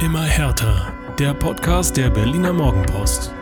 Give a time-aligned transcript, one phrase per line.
[0.00, 0.92] Immer härter.
[1.18, 3.32] Der Podcast der Berliner Morgenpost.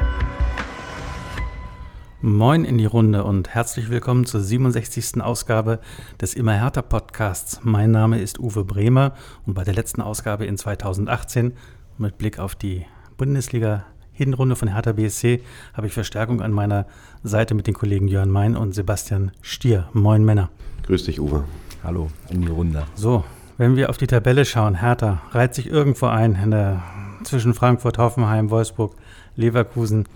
[2.22, 5.20] Moin in die Runde und herzlich willkommen zur 67.
[5.20, 5.80] Ausgabe
[6.18, 7.60] des Immer härter Podcasts.
[7.62, 9.12] Mein Name ist Uwe Bremer
[9.44, 11.52] und bei der letzten Ausgabe in 2018
[11.98, 12.86] mit Blick auf die
[13.18, 15.42] Bundesliga Hinrunde von Hertha BSC
[15.74, 16.86] habe ich Verstärkung an meiner
[17.22, 19.90] Seite mit den Kollegen Jörn Mein und Sebastian Stier.
[19.92, 20.48] Moin Männer.
[20.84, 21.44] Grüß dich, Uwe.
[21.84, 22.84] Hallo in die Runde.
[22.94, 23.24] So,
[23.58, 26.82] wenn wir auf die Tabelle schauen, Hertha reiht sich irgendwo ein in der,
[27.24, 28.94] zwischen Frankfurt, Hoffenheim, Wolfsburg,
[29.36, 30.06] Leverkusen.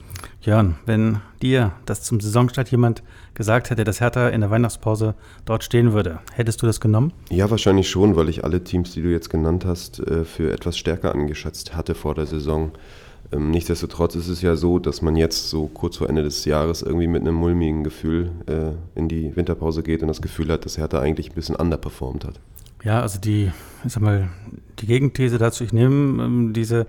[0.43, 3.03] Jörn, wenn dir das zum Saisonstart jemand
[3.35, 5.15] gesagt hätte, dass Hertha in der Weihnachtspause
[5.47, 7.13] dort stehen würde, hättest du das genommen?
[7.31, 10.77] Ja, wahrscheinlich schon, weil ich alle Teams, die du jetzt genannt hast, äh, für etwas
[10.77, 12.73] stärker angeschätzt hatte vor der Saison.
[13.33, 16.83] Ähm, nichtsdestotrotz ist es ja so, dass man jetzt so kurz vor Ende des Jahres
[16.83, 20.77] irgendwie mit einem mulmigen Gefühl äh, in die Winterpause geht und das Gefühl hat, dass
[20.79, 22.41] Hertha eigentlich ein bisschen underperformt hat.
[22.83, 23.53] Ja, also die,
[23.85, 24.31] ich sag mal,
[24.79, 26.87] die Gegenthese dazu, ich nehme ähm, diese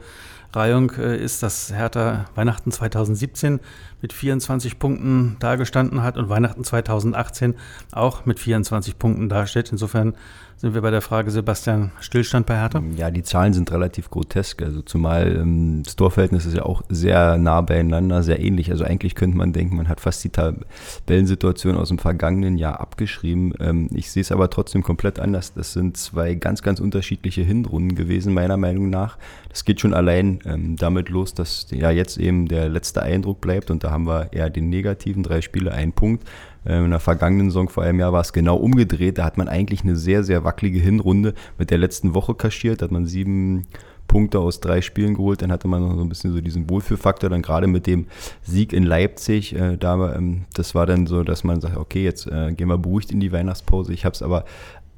[0.54, 3.60] Reihung, äh, ist, dass Hertha Weihnachten 2017
[4.02, 7.56] mit 24 Punkten dagestanden hat und Weihnachten 2018
[7.92, 9.72] auch mit 24 Punkten dasteht.
[9.72, 10.16] Insofern
[10.62, 12.84] sind wir bei der Frage, Sebastian, Stillstand bei Hertha?
[12.96, 14.62] Ja, die Zahlen sind relativ grotesk.
[14.62, 18.70] Also zumal ähm, das Torverhältnis ist ja auch sehr nah beieinander, sehr ähnlich.
[18.70, 23.56] Also eigentlich könnte man denken, man hat fast die Tabellensituation aus dem vergangenen Jahr abgeschrieben.
[23.60, 25.56] Ähm, ich sehe es aber trotzdem komplett anders.
[25.56, 29.18] Das sind zwei ganz, ganz unterschiedliche Hinrunden gewesen, meiner Meinung nach.
[29.50, 33.72] Das geht schon allein ähm, damit los, dass ja jetzt eben der letzte Eindruck bleibt
[33.72, 36.24] und da haben wir eher den negativen, drei Spiele, ein Punkt.
[36.66, 39.18] Ähm, in der vergangenen Saison vor einem Jahr war es genau umgedreht.
[39.18, 42.82] Da hat man eigentlich eine sehr, sehr wackelige Hinrunde mit der letzten Woche kaschiert.
[42.82, 43.64] Da hat man sieben
[44.08, 45.42] Punkte aus drei Spielen geholt.
[45.42, 47.30] Dann hatte man noch so ein bisschen so diesen Wohlfühlfaktor.
[47.30, 48.08] Dann gerade mit dem
[48.44, 52.52] Sieg in Leipzig, äh, ähm, das war dann so, dass man sagt, okay, jetzt äh,
[52.54, 53.94] gehen wir beruhigt in die Weihnachtspause.
[53.94, 54.46] Ich habe es aber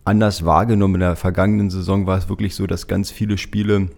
[0.03, 0.95] anders wahrgenommen.
[0.95, 3.89] In der vergangenen Saison war es wirklich so, dass ganz viele Spiele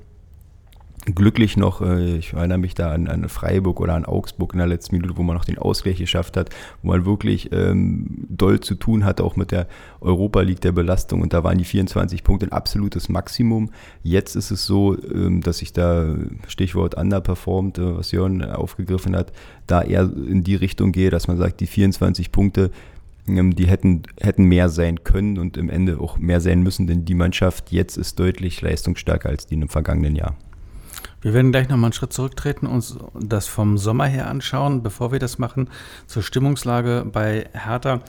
[1.05, 4.67] glücklich noch, äh, ich erinnere mich da an, an Freiburg oder an Augsburg in der
[4.67, 6.49] letzten Minute, wo man noch den Ausgleich geschafft hat,
[6.81, 9.67] wo man wirklich ähm, doll zu tun hatte, auch mit der
[10.01, 11.21] Europa League der Belastung.
[11.21, 13.69] Und da waren die 24 Punkte ein absolutes Maximum.
[14.03, 16.15] Jetzt ist es so, ähm, dass ich da,
[16.47, 19.31] Stichwort underperformed, äh, was Jörn aufgegriffen hat,
[19.67, 22.71] da eher in die Richtung gehe, dass man sagt, die 24 Punkte,
[23.27, 27.05] ähm, die hätten, hätten mehr sein können und im Ende auch mehr sein müssen, denn
[27.05, 30.35] die Mannschaft jetzt ist deutlich leistungsstärker als die im vergangenen Jahr.
[31.25, 34.83] Wir werden gleich nochmal einen Schritt zurücktreten und uns das vom Sommer her anschauen.
[34.83, 35.71] Bevor wir das machen,
[36.05, 38.01] zur Stimmungslage bei Hertha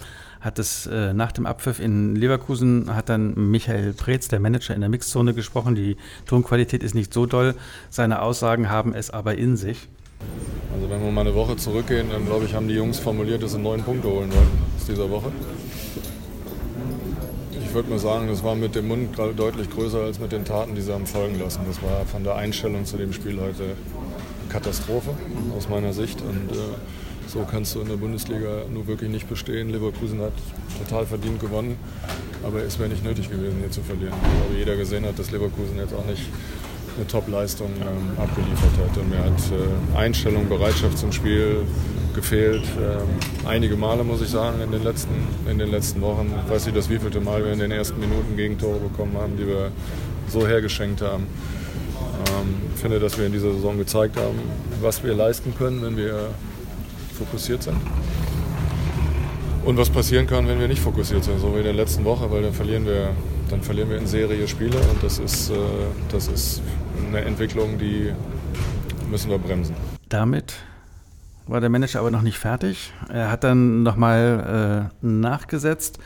[0.43, 4.83] hat es äh, nach dem Abpfiff in Leverkusen, hat dann Michael Preetz, der Manager in
[4.83, 5.75] der Mixzone, gesprochen.
[5.75, 7.55] Die Tonqualität ist nicht so doll.
[7.89, 9.89] Seine Aussagen haben es aber in sich.
[10.75, 13.53] Also wenn wir mal eine Woche zurückgehen, dann glaube ich, haben die Jungs formuliert, dass
[13.53, 15.33] sie neun Punkte holen wollen aus dieser Woche
[17.77, 20.81] würde mal sagen, das war mit dem Mund deutlich größer als mit den Taten, die
[20.81, 21.61] sie haben folgen lassen.
[21.67, 23.77] Das war von der Einstellung zu dem Spiel heute
[24.49, 25.11] Katastrophe
[25.55, 26.23] aus meiner Sicht.
[26.23, 26.61] Und äh,
[27.27, 29.69] so kannst du in der Bundesliga nur wirklich nicht bestehen.
[29.69, 30.33] Leverkusen hat
[30.83, 31.77] total verdient gewonnen,
[32.43, 34.15] aber es wäre nicht nötig gewesen, hier zu verlieren.
[34.53, 36.23] Ich jeder gesehen hat, dass Leverkusen jetzt auch nicht
[36.97, 38.97] eine Top-Leistung ähm, abgeliefert hat.
[38.99, 41.63] Und mir hat äh, Einstellung, Bereitschaft zum Spiel
[42.15, 42.65] gefehlt.
[42.79, 45.15] Ähm, einige Male, muss ich sagen, in den, letzten,
[45.49, 46.35] in den letzten Wochen.
[46.45, 49.47] Ich weiß nicht, das wievielte Mal wir in den ersten Minuten Gegentore bekommen haben, die
[49.47, 49.71] wir
[50.29, 51.27] so hergeschenkt haben.
[52.29, 54.39] Ähm, ich finde, dass wir in dieser Saison gezeigt haben,
[54.81, 56.31] was wir leisten können, wenn wir
[57.17, 57.77] fokussiert sind.
[59.65, 62.31] Und was passieren kann, wenn wir nicht fokussiert sind, so wie in der letzten Woche,
[62.31, 63.11] weil dann verlieren wir,
[63.51, 65.55] dann verlieren wir in Serie Spiele und das ist, äh,
[66.11, 66.63] das ist
[67.09, 68.13] eine Entwicklung, die
[69.11, 69.75] müssen wir bremsen.
[70.09, 70.55] Damit
[71.47, 72.93] war der Manager aber noch nicht fertig.
[73.09, 75.99] Er hat dann nochmal äh, nachgesetzt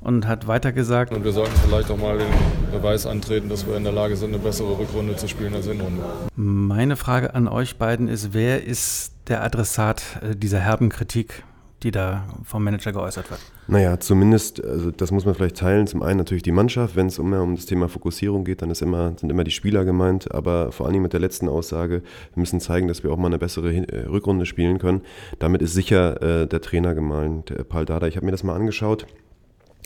[0.00, 1.12] und hat weiter gesagt.
[1.12, 2.26] Und wir sollten vielleicht auch mal den
[2.72, 6.02] Beweis antreten, dass wir in der Lage sind, eine bessere Rückrunde zu spielen als Hinrunde.
[6.36, 11.44] Meine Frage an euch beiden ist, wer ist der Adressat äh, dieser herben Kritik
[11.82, 13.40] die da vom Manager geäußert wird?
[13.68, 15.86] Naja, zumindest, also das muss man vielleicht teilen.
[15.86, 18.82] Zum einen natürlich die Mannschaft, wenn es immer um das Thema Fokussierung geht, dann ist
[18.82, 22.02] immer, sind immer die Spieler gemeint, aber vor allem mit der letzten Aussage,
[22.34, 25.02] wir müssen zeigen, dass wir auch mal eine bessere äh, Rückrunde spielen können.
[25.38, 28.06] Damit ist sicher äh, der Trainer gemeint, der Paul Dada.
[28.06, 29.06] Ich habe mir das mal angeschaut.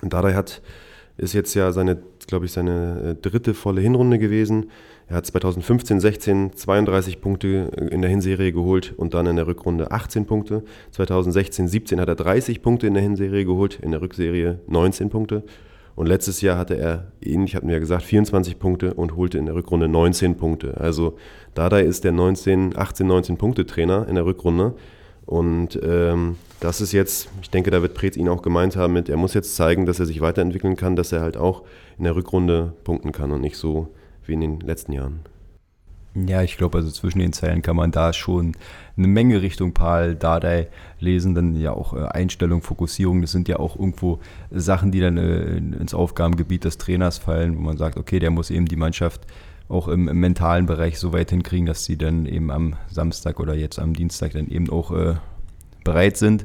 [0.03, 0.63] Dada hat,
[1.19, 4.71] ist jetzt ja seine, glaube ich, seine äh, dritte volle Hinrunde gewesen.
[5.13, 9.91] Er hat 2015, 16 32 Punkte in der Hinserie geholt und dann in der Rückrunde
[9.91, 10.63] 18 Punkte.
[10.93, 15.43] 2016, 17 hat er 30 Punkte in der Hinserie geholt, in der Rückserie 19 Punkte.
[15.97, 19.45] Und letztes Jahr hatte er, ähnlich hatten wir ja gesagt, 24 Punkte und holte in
[19.45, 20.81] der Rückrunde 19 Punkte.
[20.81, 21.19] Also
[21.53, 24.77] Dardai ist der 19, 18, 19 Punkte Trainer in der Rückrunde.
[25.27, 29.11] Und ähm, das ist jetzt, ich denke, da wird Preetz ihn auch gemeint haben mit,
[29.11, 31.65] er muss jetzt zeigen, dass er sich weiterentwickeln kann, dass er halt auch
[31.99, 33.89] in der Rückrunde punkten kann und nicht so
[34.33, 35.21] wie in den letzten Jahren.
[36.15, 38.53] Ja, ich glaube, also zwischen den Zeilen kann man da schon
[38.97, 40.69] eine Menge Richtung Paul Dardai
[41.01, 41.35] lesen.
[41.35, 43.23] Dann ja auch äh, Einstellung, Fokussierung.
[43.23, 44.19] Das sind ja auch irgendwo
[44.51, 48.51] Sachen, die dann äh, ins Aufgabengebiet des Trainers fallen, wo man sagt, okay, der muss
[48.51, 49.23] eben die Mannschaft
[49.71, 53.55] auch im, im mentalen Bereich so weit hinkriegen, dass sie dann eben am Samstag oder
[53.55, 55.15] jetzt am Dienstag dann eben auch äh,
[55.83, 56.45] bereit sind.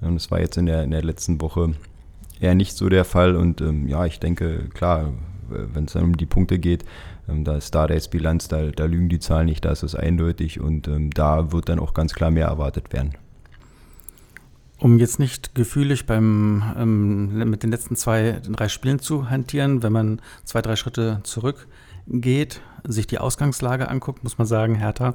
[0.00, 1.74] Und das war jetzt in der, in der letzten Woche
[2.40, 3.36] eher nicht so der Fall.
[3.36, 5.12] Und ähm, ja, ich denke, klar,
[5.48, 6.84] wenn es dann um die Punkte geht,
[7.28, 10.60] ähm, da ist Stardays Bilanz, da, da, lügen die Zahlen nicht, da ist es eindeutig
[10.60, 13.12] und ähm, da wird dann auch ganz klar mehr erwartet werden.
[14.78, 19.92] Um jetzt nicht gefühlig beim, ähm, mit den letzten zwei, drei Spielen zu hantieren, wenn
[19.92, 25.14] man zwei, drei Schritte zurückgeht, sich die Ausgangslage anguckt, muss man sagen, Hertha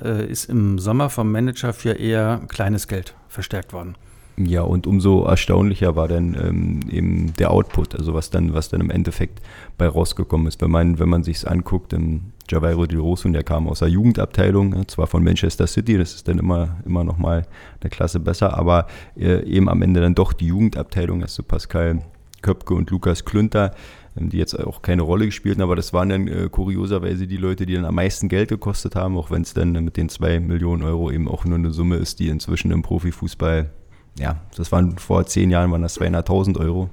[0.00, 3.96] äh, ist im Sommer vom Manager für eher kleines Geld verstärkt worden.
[4.36, 8.80] Ja, und umso erstaunlicher war dann ähm, eben der Output, also was dann, was dann
[8.80, 9.40] im Endeffekt
[9.76, 10.62] bei rausgekommen ist.
[10.62, 13.88] Wenn man, wenn man sich es anguckt, ähm, Javairo Di Rosso, der kam aus der
[13.88, 17.46] Jugendabteilung, zwar von Manchester City, das ist dann immer, immer nochmal
[17.80, 18.86] eine Klasse besser, aber
[19.16, 22.00] äh, eben am Ende dann doch die Jugendabteilung, also Pascal
[22.42, 23.74] Köpke und Lukas Klünter,
[24.16, 27.36] ähm, die jetzt auch keine Rolle gespielt haben, aber das waren dann äh, kurioserweise die
[27.36, 30.40] Leute, die dann am meisten Geld gekostet haben, auch wenn es dann mit den zwei
[30.40, 33.70] Millionen Euro eben auch nur eine Summe ist, die inzwischen im Profifußball
[34.18, 36.90] ja, das waren vor zehn Jahren waren das 200.000 Euro.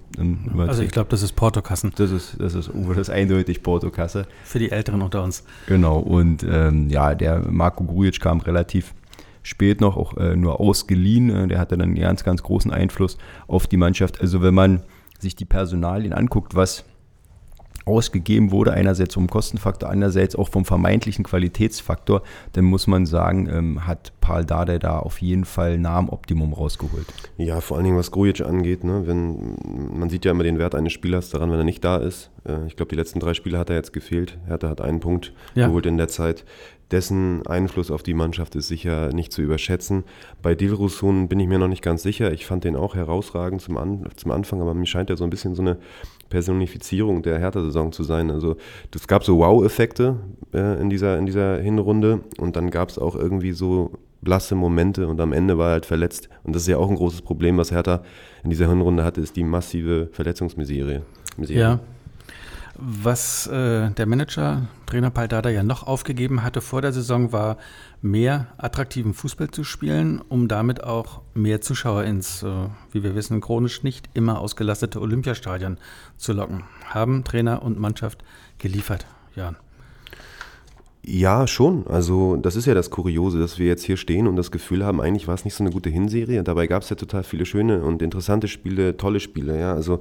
[0.58, 1.92] also ich glaube, das ist Portokassen.
[1.96, 4.28] Das ist, das ist, das ist eindeutig Portokasse.
[4.44, 5.44] Für die Älteren unter uns.
[5.68, 8.94] Genau, und ähm, ja, der Marco Grujic kam relativ
[9.44, 11.30] spät noch, auch äh, nur ausgeliehen.
[11.30, 13.18] Äh, der hatte dann einen ganz, ganz großen Einfluss
[13.48, 14.22] auf die Mannschaft.
[14.22, 14.84] Also wenn man
[15.20, 16.86] sich die Personalien anguckt, was
[17.88, 22.22] ausgegeben wurde, einerseits vom Kostenfaktor, andererseits auch vom vermeintlichen Qualitätsfaktor,
[22.54, 26.54] dann muss man sagen, ähm, hat Paul Dardai da auf jeden Fall nah am Optimum
[26.54, 27.08] rausgeholt.
[27.38, 29.04] Ja, vor allen Dingen was Grujic angeht, ne?
[29.06, 29.56] wenn,
[29.98, 32.30] man sieht ja immer den Wert eines Spielers daran, wenn er nicht da ist.
[32.48, 34.38] Äh, ich glaube, die letzten drei Spiele hat er jetzt gefehlt.
[34.48, 35.68] Hertha hat einen Punkt ja.
[35.68, 36.46] geholt in der Zeit.
[36.92, 40.06] Dessen Einfluss auf die Mannschaft ist sicher nicht zu überschätzen.
[40.42, 42.32] Bei Dilrosun bin ich mir noch nicht ganz sicher.
[42.32, 45.30] Ich fand den auch herausragend zum, An zum Anfang, aber mir scheint er so ein
[45.30, 45.80] bisschen so eine
[46.30, 48.32] Personifizierung der Hertha-Saison zu sein.
[48.32, 48.58] Also
[48.94, 50.18] es gab so Wow-Effekte
[50.54, 53.92] äh, in, dieser, in dieser Hinrunde und dann gab es auch irgendwie so
[54.22, 56.30] blasse Momente und am Ende war er halt verletzt.
[56.44, 58.04] Und das ist ja auch ein großes Problem, was Hertha
[58.44, 61.04] in dieser Hinrunde hatte, ist die massive Verletzungsmiserie.
[61.38, 61.62] Miserie.
[61.62, 61.80] Ja.
[62.80, 67.58] Was äh, der Manager, Trainer Paldada, ja noch aufgegeben hatte vor der Saison, war
[68.02, 73.42] mehr attraktiven Fußball zu spielen, um damit auch mehr Zuschauer ins, äh, wie wir wissen,
[73.42, 75.78] chronisch nicht immer ausgelastete Olympiastadion
[76.18, 76.64] zu locken.
[76.86, 78.24] Haben Trainer und Mannschaft
[78.60, 79.58] geliefert, Jan?
[81.10, 81.88] Ja, schon.
[81.88, 85.00] Also das ist ja das Kuriose, dass wir jetzt hier stehen und das Gefühl haben,
[85.00, 86.44] eigentlich war es nicht so eine gute Hinserie.
[86.44, 89.58] Dabei gab es ja total viele schöne und interessante Spiele, tolle Spiele.
[89.58, 90.00] Ja, also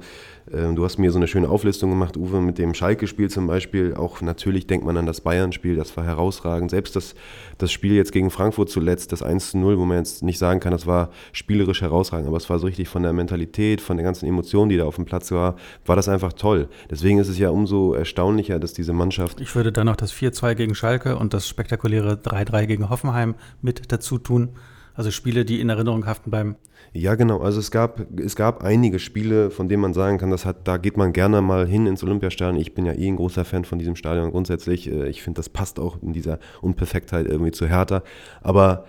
[0.51, 3.95] äh, du hast mir so eine schöne Auflistung gemacht, Uwe, mit dem Schalke-Spiel zum Beispiel.
[3.95, 6.71] Auch natürlich denkt man an das Bayern-Spiel, das war herausragend.
[6.71, 7.15] Selbst das,
[7.57, 10.87] das Spiel jetzt gegen Frankfurt zuletzt, das 1-0, wo man jetzt nicht sagen kann, das
[10.87, 14.67] war spielerisch herausragend, aber es war so richtig von der Mentalität, von der ganzen Emotion,
[14.67, 15.55] die da auf dem Platz war,
[15.85, 16.67] war das einfach toll.
[16.91, 19.39] Deswegen ist es ja umso erstaunlicher, dass diese Mannschaft.
[19.39, 23.35] Ich würde dann noch das 4-2 gegen Schalke Schalke und das spektakuläre 3-3 gegen Hoffenheim
[23.61, 24.49] mit dazu tun.
[24.95, 26.55] Also Spiele, die in Erinnerung haften bleiben.
[26.91, 27.39] Ja, genau.
[27.41, 30.77] Also es gab, es gab einige Spiele, von denen man sagen kann, das hat, da
[30.77, 32.59] geht man gerne mal hin ins Olympiastadion.
[32.59, 34.91] Ich bin ja eh ein großer Fan von diesem Stadion grundsätzlich.
[34.91, 38.01] Äh, ich finde, das passt auch in dieser Unperfektheit irgendwie zu Hertha.
[38.41, 38.85] Aber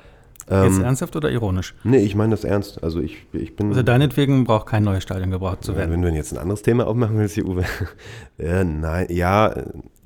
[0.51, 1.75] ähm, Jetzt ernsthaft oder ironisch?
[1.85, 2.83] Nee, ich meine das ernst.
[2.83, 3.69] Also ich, ich bin.
[3.69, 5.93] Also deinetwegen braucht kein neues Stadion gebraucht zu werden.
[5.93, 7.65] Wenn du jetzt ein anderes Thema aufmachen willst, hier, Uwe.
[8.39, 9.55] äh, nein, ja,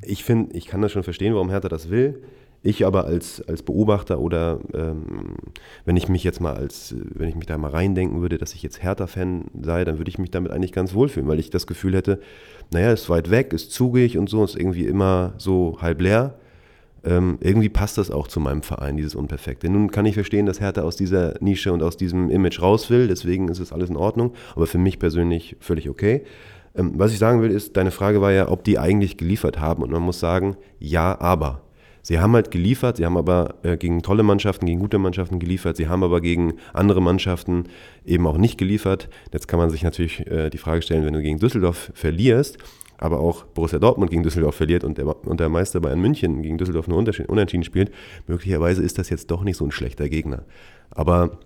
[0.02, 2.22] ich finde, ich kann das schon verstehen, warum Hertha das will.
[2.64, 5.34] Ich aber als, als Beobachter oder ähm,
[5.84, 8.62] wenn ich mich jetzt mal als, wenn ich mich da mal reindenken würde, dass ich
[8.62, 11.96] jetzt Hertha-Fan sei, dann würde ich mich damit eigentlich ganz wohlfühlen, weil ich das Gefühl
[11.96, 12.20] hätte,
[12.72, 16.34] naja, ist weit weg, ist zugig und so, ist irgendwie immer so halb leer.
[17.04, 19.68] Ähm, irgendwie passt das auch zu meinem Verein, dieses Unperfekte.
[19.68, 23.08] Nun kann ich verstehen, dass Hertha aus dieser Nische und aus diesem Image raus will,
[23.08, 26.22] deswegen ist es alles in Ordnung, aber für mich persönlich völlig okay.
[26.74, 29.82] Ähm, was ich sagen will, ist, deine Frage war ja, ob die eigentlich geliefert haben.
[29.82, 31.62] Und man muss sagen, ja, aber.
[32.04, 35.76] Sie haben halt geliefert, sie haben aber äh, gegen tolle Mannschaften, gegen gute Mannschaften geliefert,
[35.76, 37.66] sie haben aber gegen andere Mannschaften
[38.04, 39.08] eben auch nicht geliefert.
[39.32, 42.58] Jetzt kann man sich natürlich äh, die Frage stellen, wenn du gegen Düsseldorf verlierst,
[43.02, 46.56] aber auch Borussia Dortmund gegen Düsseldorf verliert und der, und der Meister Bayern München gegen
[46.56, 47.90] Düsseldorf nur unentschieden spielt,
[48.28, 50.44] möglicherweise ist das jetzt doch nicht so ein schlechter Gegner.
[50.90, 51.38] Aber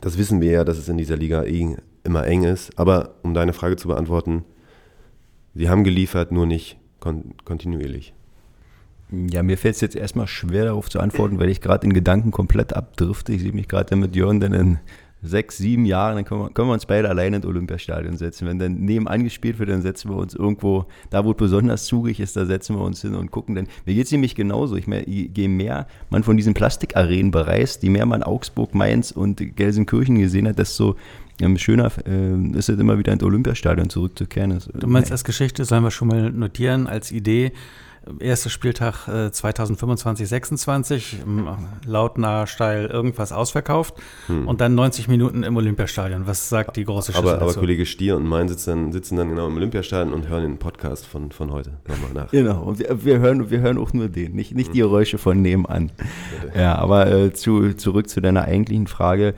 [0.00, 2.78] das wissen wir ja, dass es in dieser Liga eh immer eng ist.
[2.78, 4.44] Aber um deine Frage zu beantworten,
[5.54, 8.14] sie haben geliefert, nur nicht kon kontinuierlich.
[9.10, 12.30] Ja, mir fällt es jetzt erstmal schwer darauf zu antworten, weil ich gerade in Gedanken
[12.30, 13.32] komplett abdrifte.
[13.32, 14.78] Ich sehe mich gerade mit Jörn dann in
[15.22, 18.46] sechs, sieben Jahren, dann können wir, können wir uns beide alleine ins Olympiastadion setzen.
[18.46, 22.20] Wenn dann nebenan gespielt wird, dann setzen wir uns irgendwo, da wo es besonders zugig
[22.20, 23.54] ist, da setzen wir uns hin und gucken.
[23.54, 24.76] Denn mir geht es nämlich genauso.
[24.76, 29.56] Ich mehr, je mehr man von diesen Plastikarenen bereist, je mehr man Augsburg, Mainz und
[29.56, 30.96] Gelsenkirchen gesehen hat, desto
[31.40, 34.50] ähm, schöner äh, ist es immer wieder ins Olympiastadion zurückzukehren.
[34.50, 37.52] Das, du meinst, als Geschichte sollen wir schon mal notieren, als Idee,
[38.20, 41.16] erster Spieltag äh, 2025, 26,
[41.86, 43.94] lautnah steil irgendwas ausverkauft
[44.26, 44.46] hm.
[44.48, 46.26] und dann 90 Minuten im Olympiastadion.
[46.26, 49.28] Was sagt die große Schüssel aber, aber Kollege Stier und mein sitzen dann, sitzen dann
[49.28, 52.30] genau im Olympiastadion und hören den Podcast von, von heute nochmal nach.
[52.30, 54.74] Genau, und wir, wir, hören, wir hören auch nur den, nicht, nicht hm.
[54.74, 55.92] die Geräusche von nebenan.
[56.42, 56.58] Bitte.
[56.58, 59.34] Ja, aber äh, zu, zurück zu deiner eigentlichen Frage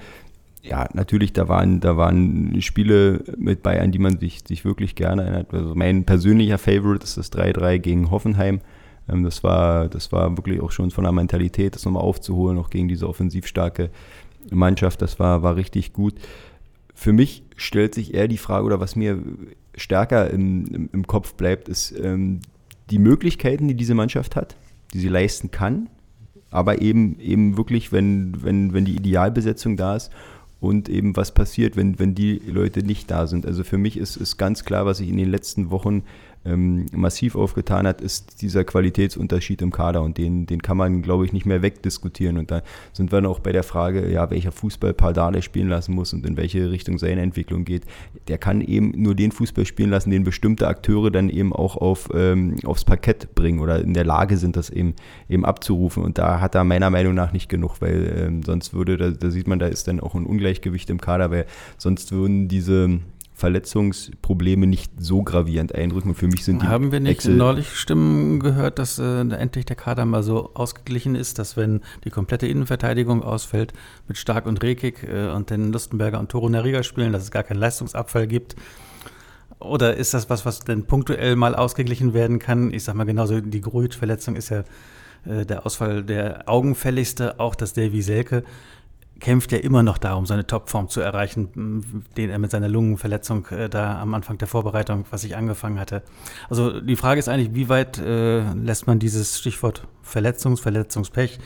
[0.63, 5.23] ja, natürlich, da waren, da waren Spiele mit Bayern, die man sich, sich wirklich gerne
[5.23, 5.55] erinnert.
[5.55, 8.61] Also mein persönlicher Favorite ist das 3-3 gegen Hoffenheim.
[9.09, 12.71] Ähm, das, war, das war wirklich auch schon von der Mentalität, das nochmal aufzuholen, auch
[12.71, 13.91] gegen diese offensiv starke
[14.51, 15.01] Mannschaft.
[15.01, 16.15] Das war, war richtig gut.
[16.95, 19.19] Für mich stellt sich eher die Frage, oder was mir
[19.75, 22.41] stärker im, im, im Kopf bleibt, ist ähm,
[22.91, 24.57] die Möglichkeiten, die diese Mannschaft hat,
[24.93, 25.89] die sie leisten kann,
[26.51, 30.11] aber eben, eben wirklich, wenn, wenn, wenn die Idealbesetzung da ist
[30.61, 33.47] und eben was passiert, wenn, wenn die Leute nicht da sind.
[33.47, 36.03] Also für mich ist, ist ganz klar, was ich in den letzten Wochen
[36.45, 41.27] ähm, massiv aufgetan hat, ist dieser Qualitätsunterschied im Kader und den, den kann man, glaube
[41.27, 42.39] ich, nicht mehr wegdiskutieren.
[42.39, 45.95] Und da sind wir dann auch bei der Frage, ja, welcher Fußball Pardale spielen lassen
[45.95, 47.85] muss und in welche Richtung seine Entwicklung geht.
[48.29, 52.09] Der kann eben nur den Fußball spielen lassen, den bestimmte Akteure dann eben auch auf,
[52.15, 54.95] ähm, aufs Parkett bringen oder in der Lage sind, das eben,
[55.29, 56.03] eben abzurufen.
[56.03, 59.31] Und da hat er meiner Meinung nach nicht genug, weil ähm, sonst würde, da, da
[59.31, 61.45] sieht man, da ist dann auch ein Ungleichgewicht im Kader, weil
[61.77, 63.01] sonst würden diese
[63.41, 66.15] Verletzungsprobleme nicht so gravierend eindrücken.
[66.15, 69.77] für mich sind die Haben wir nicht Excel neulich Stimmen gehört, dass äh, endlich der
[69.77, 73.73] Kader mal so ausgeglichen ist, dass wenn die komplette Innenverteidigung ausfällt
[74.07, 77.43] mit Stark und Rekik äh, und den Lustenberger und Toro Nariga spielen, dass es gar
[77.43, 78.57] keinen Leistungsabfall gibt?
[79.59, 82.73] Oder ist das was, was denn punktuell mal ausgeglichen werden kann?
[82.73, 84.65] Ich sag mal genauso, die Gruitsch-Verletzung ist ja
[85.25, 88.45] äh, der Ausfall der augenfälligste, auch das Davy Selke
[89.21, 93.69] kämpft ja immer noch darum, seine Topform zu erreichen, den er mit seiner Lungenverletzung äh,
[93.69, 96.03] da am Anfang der Vorbereitung, was ich angefangen hatte.
[96.49, 101.39] Also die Frage ist eigentlich, wie weit äh, lässt man dieses Stichwort Verletzungs, Verletzungspech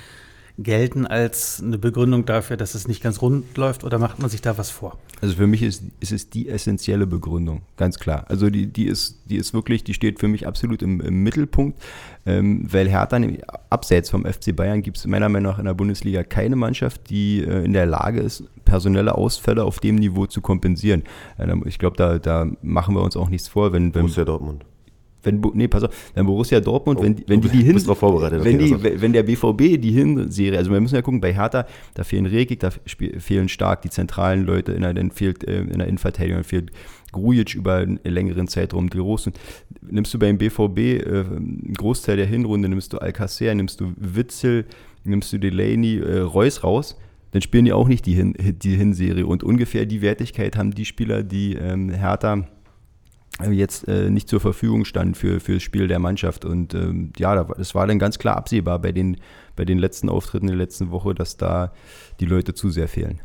[0.59, 4.41] gelten als eine Begründung dafür, dass es nicht ganz rund läuft oder macht man sich
[4.41, 4.99] da was vor?
[5.21, 8.25] Also für mich ist, ist es die essentielle Begründung, ganz klar.
[8.29, 11.83] Also die, die, ist, die ist wirklich, die steht für mich absolut im, im Mittelpunkt,
[12.25, 13.21] ähm, weil Hertha,
[13.71, 17.43] abseits vom FC Bayern, gibt es meiner Meinung nach in der Bundesliga keine Mannschaft, die
[17.43, 21.03] äh, in der Lage ist, personelle Ausfälle auf dem Niveau zu kompensieren.
[21.37, 24.65] Äh, ich glaube, da, da machen wir uns auch nichts vor, wenn, wenn Borussia Dortmund
[25.25, 27.77] wenn, nee, pass auf, wenn Borussia Dortmund, oh, wenn, wenn die die hin,
[28.45, 32.05] wenn, die, wenn der BVB die Hinserie, also wir müssen ja gucken, bei Hertha, da
[32.05, 35.89] fehlen Regik, da fehlen stark die zentralen Leute, in der, dann fehlt äh, in der
[35.89, 36.71] Innenverteidigung, fehlt
[37.13, 39.33] Grujic über einen längeren Zeitraum, die Großen.
[39.83, 44.67] Nimmst du beim BVB äh, einen Großteil der Hinrunde, nimmst du Alcacer, nimmst du Witzel,
[45.05, 46.99] nimmst du Delaney, äh, Reus raus,
[47.31, 49.27] dann spielen die auch nicht die, Hin die Hinserie.
[49.27, 52.47] Und ungefähr die Wertigkeit haben die Spieler, die ähm, Hertha
[53.51, 56.45] jetzt äh, nicht zur Verfügung stand für, für das Spiel der Mannschaft.
[56.45, 59.17] Und ähm, ja, das war dann ganz klar absehbar bei den,
[59.57, 61.73] bei den letzten Auftritten der letzten Woche, dass da
[62.21, 63.21] die Leute zu sehr fehlen.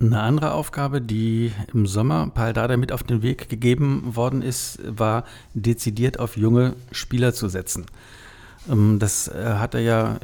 [0.00, 4.78] Eine andere Aufgabe, die im Sommer Paul Dada mit auf den Weg gegeben worden ist,
[4.86, 7.86] war dezidiert auf junge Spieler zu setzen.
[8.68, 10.16] Ähm, das äh, hat er ja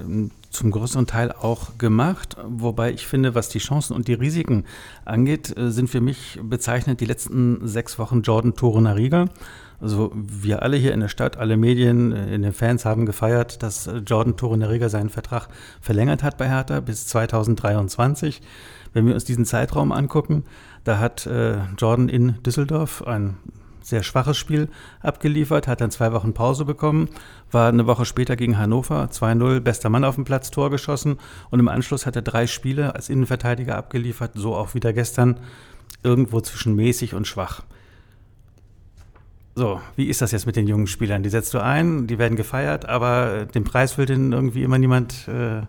[0.50, 2.36] zum größeren Teil auch gemacht.
[2.46, 4.64] Wobei ich finde, was die Chancen und die Risiken
[5.04, 9.26] angeht, äh, sind für mich bezeichnend die letzten sechs Wochen Jordan Torunariga.
[9.80, 13.62] Also wir alle hier in der Stadt, alle Medien, äh, in den Fans haben gefeiert,
[13.62, 15.48] dass Jordan Torunariga seinen Vertrag
[15.80, 18.40] verlängert hat bei Hertha bis 2023.
[18.92, 20.44] Wenn wir uns diesen Zeitraum angucken,
[20.84, 21.28] da hat
[21.78, 23.38] Jordan in Düsseldorf ein
[23.84, 24.68] sehr schwaches Spiel
[25.00, 27.08] abgeliefert, hat dann zwei Wochen Pause bekommen,
[27.50, 31.18] war eine Woche später gegen Hannover 2-0, bester Mann auf dem Platz, Tor geschossen
[31.50, 35.38] und im Anschluss hat er drei Spiele als Innenverteidiger abgeliefert, so auch wieder gestern,
[36.02, 37.62] irgendwo zwischen mäßig und schwach.
[39.56, 41.22] So, wie ist das jetzt mit den jungen Spielern?
[41.22, 45.28] Die setzt du ein, die werden gefeiert, aber den Preis will denn irgendwie immer niemand
[45.28, 45.62] äh,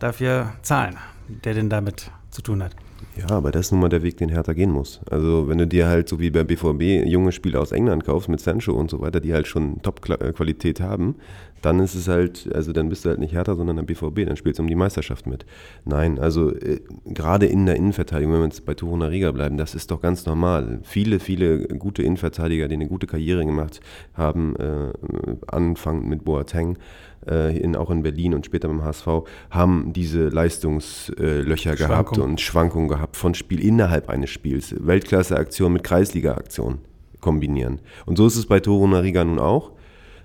[0.00, 0.96] dafür zahlen,
[1.28, 2.74] der denn damit zu tun hat.
[3.16, 5.00] Ja, aber das ist nun mal der Weg, den Hertha gehen muss.
[5.08, 8.40] Also wenn du dir halt so wie bei BVB junge Spieler aus England kaufst mit
[8.40, 11.14] Sancho und so weiter, die halt schon Top-Qualität haben,
[11.64, 14.36] dann ist es halt, also dann bist du halt nicht Hertha, sondern der BVB, dann
[14.36, 15.46] spielst du um die Meisterschaft mit.
[15.84, 19.74] Nein, also äh, gerade in der Innenverteidigung, wenn wir jetzt bei Toruna Riga bleiben, das
[19.74, 20.80] ist doch ganz normal.
[20.82, 23.80] Viele, viele gute Innenverteidiger, die eine gute Karriere gemacht
[24.12, 24.92] haben, äh,
[25.46, 26.76] anfangend mit Boateng,
[27.26, 29.08] äh, in, auch in Berlin und später beim HSV,
[29.50, 34.74] haben diese Leistungslöcher gehabt und Schwankungen gehabt von Spiel innerhalb eines Spiels.
[34.78, 36.78] Weltklasse-Aktion mit Kreisliga-Aktion
[37.20, 37.80] kombinieren.
[38.06, 39.72] Und so ist es bei Toro Nariga nun auch.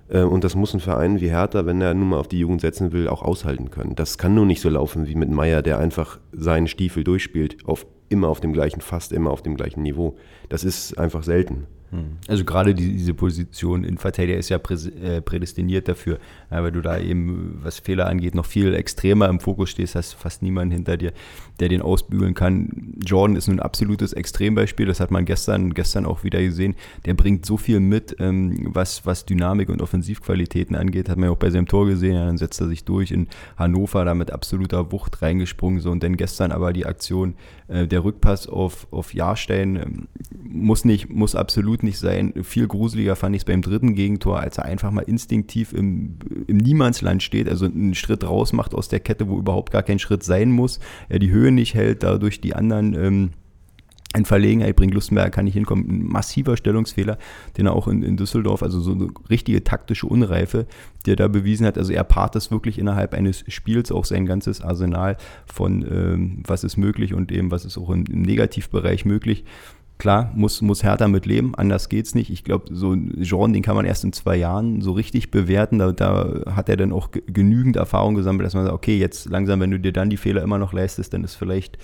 [0.09, 2.61] Äh, und das muss ein Verein wie Hertha, wenn er nun mal auf die Jugend
[2.61, 3.95] setzen will, auch aushalten können.
[3.95, 7.85] Das kann nur nicht so laufen wie mit Meier, der einfach seinen Stiefel durchspielt, auf,
[8.09, 10.17] immer auf dem gleichen, fast immer auf dem gleichen Niveau.
[10.49, 11.67] Das ist einfach selten.
[11.91, 12.17] Hm.
[12.27, 16.99] Also gerade die, diese Position in Verteidiger ist ja äh, prädestiniert dafür, weil du da
[16.99, 21.13] eben, was Fehler angeht, noch viel extremer im Fokus stehst, hast fast niemanden hinter dir,
[21.59, 22.93] der den ausbügeln kann.
[23.03, 26.75] Jordan ist ein absolutes Extrembeispiel, das hat man gestern, gestern auch wieder gesehen.
[27.05, 31.31] Der bringt so viel mit, ähm, was, was Dynamik und Offensivqualitäten angeht, hat man ja
[31.31, 34.31] auch bei seinem Tor gesehen, ja, dann setzt er sich durch in Hannover, da mit
[34.31, 37.33] absoluter Wucht reingesprungen, so und dann gestern aber die Aktion,
[37.67, 40.07] äh, der Rückpass auf, auf Jahrstein, ähm,
[40.41, 42.33] muss nicht, muss absolut nicht sein.
[42.43, 46.57] Viel gruseliger fand ich es beim dritten Gegentor, als er einfach mal instinktiv im, im
[46.57, 50.23] Niemandsland steht, also einen Schritt raus macht aus der Kette, wo überhaupt gar kein Schritt
[50.23, 50.79] sein muss.
[51.09, 53.29] Er die Höhe nicht hält, dadurch die anderen ähm,
[54.15, 54.93] in Verlegenheit bringt.
[54.93, 55.87] Lustenberg kann nicht hinkommen.
[55.87, 57.17] Ein massiver Stellungsfehler,
[57.57, 60.65] den er auch in, in, Düsseldorf, also so eine richtige taktische Unreife,
[61.05, 61.77] die er da bewiesen hat.
[61.77, 66.63] Also er paart das wirklich innerhalb eines Spiels auch sein ganzes Arsenal von ähm, was
[66.63, 69.45] ist möglich und eben was ist auch im, im Negativbereich möglich.
[69.99, 72.29] Klar, muss, muss Hertha mit leben, anders geht's nicht.
[72.29, 75.77] Ich glaube, so Jean, den kann man erst in zwei Jahren so richtig bewerten.
[75.77, 79.59] Da, da hat er dann auch genügend Erfahrung gesammelt, dass man sagt, okay, jetzt langsam,
[79.59, 81.77] wenn du dir dann die Fehler immer noch leistest, dann ist vielleicht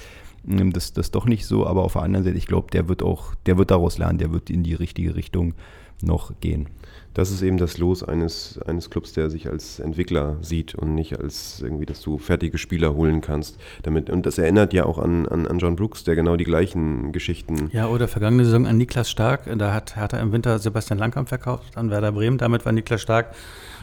[0.46, 1.66] das, das doch nicht so.
[1.66, 4.32] Aber auf der anderen Seite, ich glaube, der wird auch, der wird daraus lernen, der
[4.32, 5.54] wird in die richtige Richtung
[6.02, 6.68] noch gehen
[7.16, 11.18] das ist eben das Los eines, eines Clubs, der sich als Entwickler sieht und nicht
[11.18, 13.58] als irgendwie, dass du fertige Spieler holen kannst.
[13.84, 17.14] Damit, und das erinnert ja auch an, an, an John Brooks, der genau die gleichen
[17.14, 17.70] Geschichten.
[17.72, 19.44] Ja, oder vergangene Saison an Niklas Stark.
[19.58, 22.38] Da hat Hertha im Winter Sebastian Langkamp verkauft an Werder Bremen.
[22.38, 23.34] Damit war Niklas Stark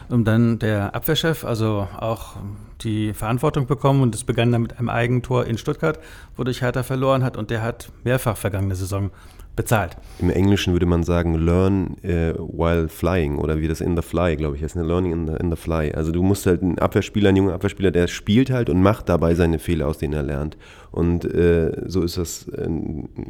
[0.09, 2.35] und dann der Abwehrchef, also auch
[2.81, 5.99] die Verantwortung bekommen und es begann dann mit einem Eigentor in Stuttgart,
[6.35, 9.11] wodurch Hertha verloren hat und der hat mehrfach vergangene Saison
[9.55, 9.97] bezahlt.
[10.19, 14.35] Im Englischen würde man sagen, learn uh, while flying oder wie das in the fly,
[14.35, 15.91] glaube ich, heißt eine Learning in the, in the fly.
[15.91, 19.35] Also du musst halt einen Abwehrspieler, einen jungen Abwehrspieler, der spielt halt und macht dabei
[19.35, 20.57] seine Fehler, aus denen er lernt.
[20.91, 22.67] Und äh, so ist das, äh,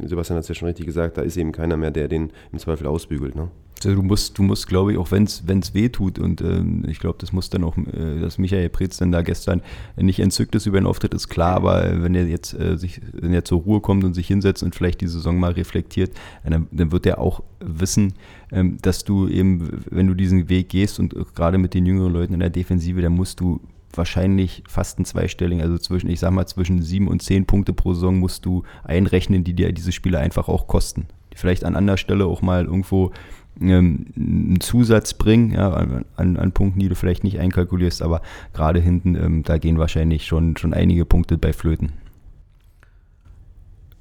[0.06, 2.60] Sebastian hat es ja schon richtig gesagt, da ist eben keiner mehr, der den im
[2.60, 3.36] Zweifel ausbügelt.
[3.36, 3.50] Ne?
[3.84, 7.17] Du musst, du musst, glaube ich, auch wenn es weh tut und ähm, ich glaube,
[7.19, 9.62] das muss dann auch, äh, dass Michael Preetz dann da gestern
[9.96, 13.34] nicht entzückt ist über den Auftritt, ist klar, aber wenn er jetzt äh, sich, wenn
[13.34, 16.12] er zur Ruhe kommt und sich hinsetzt und vielleicht die Saison mal reflektiert,
[16.43, 18.13] dann, dann wird er auch wissen,
[18.52, 22.34] ähm, dass du eben, wenn du diesen Weg gehst und gerade mit den jüngeren Leuten
[22.34, 23.60] in der Defensive, dann musst du
[23.98, 27.93] wahrscheinlich fast ein zweistelligen, also zwischen, ich sag mal, zwischen sieben und zehn Punkte pro
[27.93, 31.08] Saison musst du einrechnen, die dir diese Spiele einfach auch kosten.
[31.36, 33.12] Vielleicht an anderer Stelle auch mal irgendwo
[33.60, 36.06] ähm, einen Zusatz bringen, ja, an,
[36.38, 38.22] an, Punkten, die du vielleicht nicht einkalkulierst, aber
[38.54, 41.94] gerade hinten, ähm, da gehen wahrscheinlich schon, schon einige Punkte bei Flöten.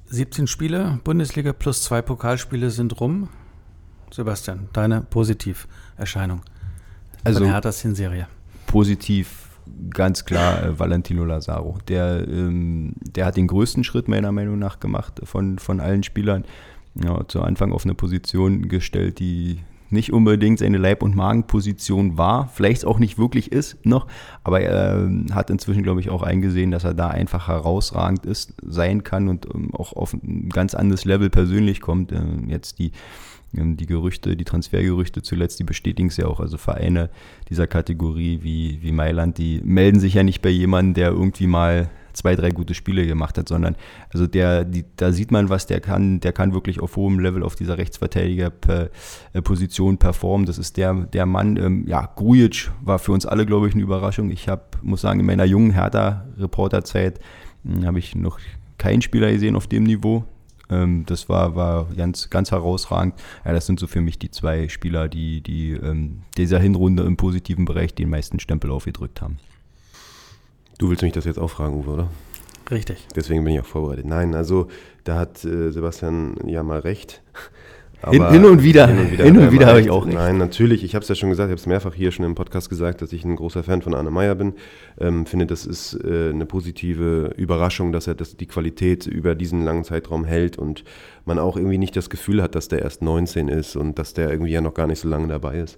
[0.05, 3.29] 17 Spiele, Bundesliga plus zwei Pokalspiele sind rum.
[4.11, 6.41] Sebastian, deine Positiverscheinung
[7.23, 8.27] also, Herthas Hinserie.
[8.67, 9.49] Positiv
[9.89, 11.77] ganz klar äh, Valentino Lazaro.
[11.87, 16.43] Der, ähm, der hat den größten Schritt meiner Meinung nach gemacht von, von allen Spielern
[16.95, 19.59] ja, zu Anfang auf eine Position gestellt, die
[19.93, 24.07] nicht unbedingt seine Leib- und Magenposition war, vielleicht auch nicht wirklich ist noch,
[24.43, 28.55] aber er äh, hat inzwischen, glaube ich, auch eingesehen, dass er da einfach herausragend ist,
[28.61, 32.11] sein kann und ähm, auch auf ein ganz anderes Level persönlich kommt.
[32.11, 32.91] Äh, jetzt die,
[33.53, 36.39] die Gerüchte, die Transfergerüchte zuletzt, die bestätigen es ja auch.
[36.39, 37.11] Also Vereine
[37.49, 41.89] dieser Kategorie wie, wie Mailand, die melden sich ja nicht bei jemandem, der irgendwie mal
[42.13, 43.75] zwei, drei gute Spiele gemacht hat, sondern
[44.13, 46.19] also der, die, da sieht man, was der kann.
[46.19, 50.45] Der kann wirklich auf hohem Level auf dieser Rechtsverteidigerposition performen.
[50.45, 51.57] Das ist der, der Mann.
[51.57, 54.31] Ähm, ja, Grujic war für uns alle, glaube ich, eine Überraschung.
[54.31, 57.19] Ich habe, muss sagen, in meiner jungen Hertha-Reporterzeit
[57.63, 58.39] hm, habe ich noch
[58.77, 60.25] keinen Spieler gesehen auf dem Niveau.
[60.69, 63.15] Ähm, das war, war ganz, ganz herausragend.
[63.45, 67.17] Ja, das sind so für mich die zwei Spieler, die, die ähm, dieser Hinrunde im
[67.17, 69.37] positiven Bereich den meisten Stempel aufgedrückt haben.
[70.83, 72.09] Du willst mich das jetzt auch fragen, Uwe, oder?
[72.69, 73.07] Richtig.
[73.15, 74.05] Deswegen bin ich auch vorbereitet.
[74.05, 74.67] Nein, also
[75.05, 77.21] da hat äh, Sebastian ja mal recht.
[78.09, 80.17] hin, hin, und wieder, hin und wieder, hin und wieder habe ich auch recht.
[80.17, 82.35] Nein, natürlich, ich habe es ja schon gesagt, ich habe es mehrfach hier schon im
[82.35, 84.55] Podcast gesagt, dass ich ein großer Fan von Arne Meyer bin.
[84.99, 89.63] Ähm, finde, das ist äh, eine positive Überraschung, dass er das, die Qualität über diesen
[89.63, 90.83] langen Zeitraum hält und
[91.23, 94.29] man auch irgendwie nicht das Gefühl hat, dass der erst 19 ist und dass der
[94.29, 95.77] irgendwie ja noch gar nicht so lange dabei ist.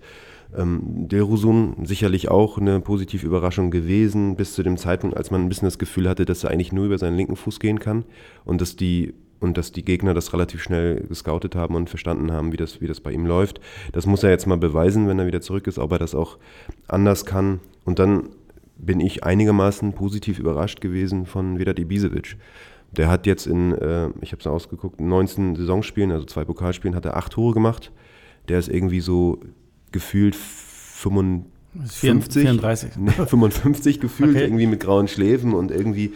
[0.57, 5.49] Ähm, Dilrosun sicherlich auch eine positive Überraschung gewesen, bis zu dem Zeitpunkt, als man ein
[5.49, 8.05] bisschen das Gefühl hatte, dass er eigentlich nur über seinen linken Fuß gehen kann
[8.45, 12.51] und dass die und dass die Gegner das relativ schnell gescoutet haben und verstanden haben,
[12.51, 13.59] wie das, wie das bei ihm läuft.
[13.91, 16.37] Das muss er jetzt mal beweisen, wenn er wieder zurück ist, ob er das auch
[16.87, 17.59] anders kann.
[17.83, 18.29] Und dann
[18.77, 22.37] bin ich einigermaßen positiv überrascht gewesen von Vedat Ibisevic.
[22.91, 27.05] Der hat jetzt in, äh, ich habe es ausgeguckt, 19 Saisonspielen, also zwei Pokalspielen, hat
[27.05, 27.91] er acht Tore gemacht.
[28.47, 29.39] Der ist irgendwie so
[29.95, 32.91] gefühlt 55, 34.
[33.27, 34.43] 55 gefühlt, okay.
[34.43, 36.13] irgendwie mit grauen Schläfen und irgendwie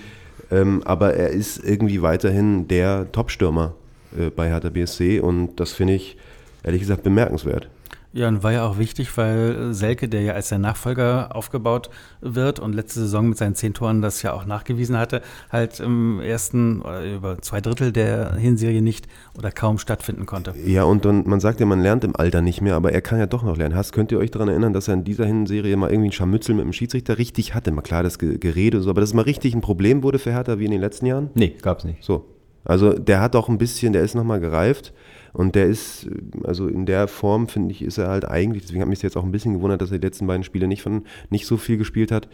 [0.51, 3.75] ähm, aber er ist irgendwie weiterhin der Top-Stürmer
[4.17, 6.17] äh, bei Hertha BSC und das finde ich
[6.63, 7.69] ehrlich gesagt bemerkenswert.
[8.11, 11.91] Ja, und war ja auch wichtig, weil Selke, der ja als der Nachfolger aufgebaut
[12.21, 16.19] wird und letzte Saison mit seinen zehn Toren das ja auch nachgewiesen hatte, halt im
[16.19, 20.55] ersten oder über zwei Drittel der Hinserie nicht oder kaum stattfinden konnte.
[20.65, 23.19] Ja, und dann, man sagt ja, man lernt im Alter nicht mehr, aber er kann
[23.19, 23.75] ja doch noch lernen.
[23.75, 26.55] Hast, könnt ihr euch daran erinnern, dass er in dieser Hinserie mal irgendwie ein Scharmützel
[26.55, 27.71] mit dem Schiedsrichter richtig hatte?
[27.71, 30.31] Mal klar, das Gerede und so, aber dass es mal richtig ein Problem wurde für
[30.31, 31.29] Hertha wie in den letzten Jahren?
[31.35, 32.03] Nee, gab's nicht.
[32.03, 32.25] So.
[32.65, 34.93] Also der hat auch ein bisschen, der ist nochmal gereift.
[35.33, 36.07] Und der ist,
[36.43, 39.23] also in der Form, finde ich, ist er halt eigentlich, deswegen hat mich jetzt auch
[39.23, 42.11] ein bisschen gewundert, dass er die letzten beiden Spiele nicht, von, nicht so viel gespielt
[42.11, 42.27] hat,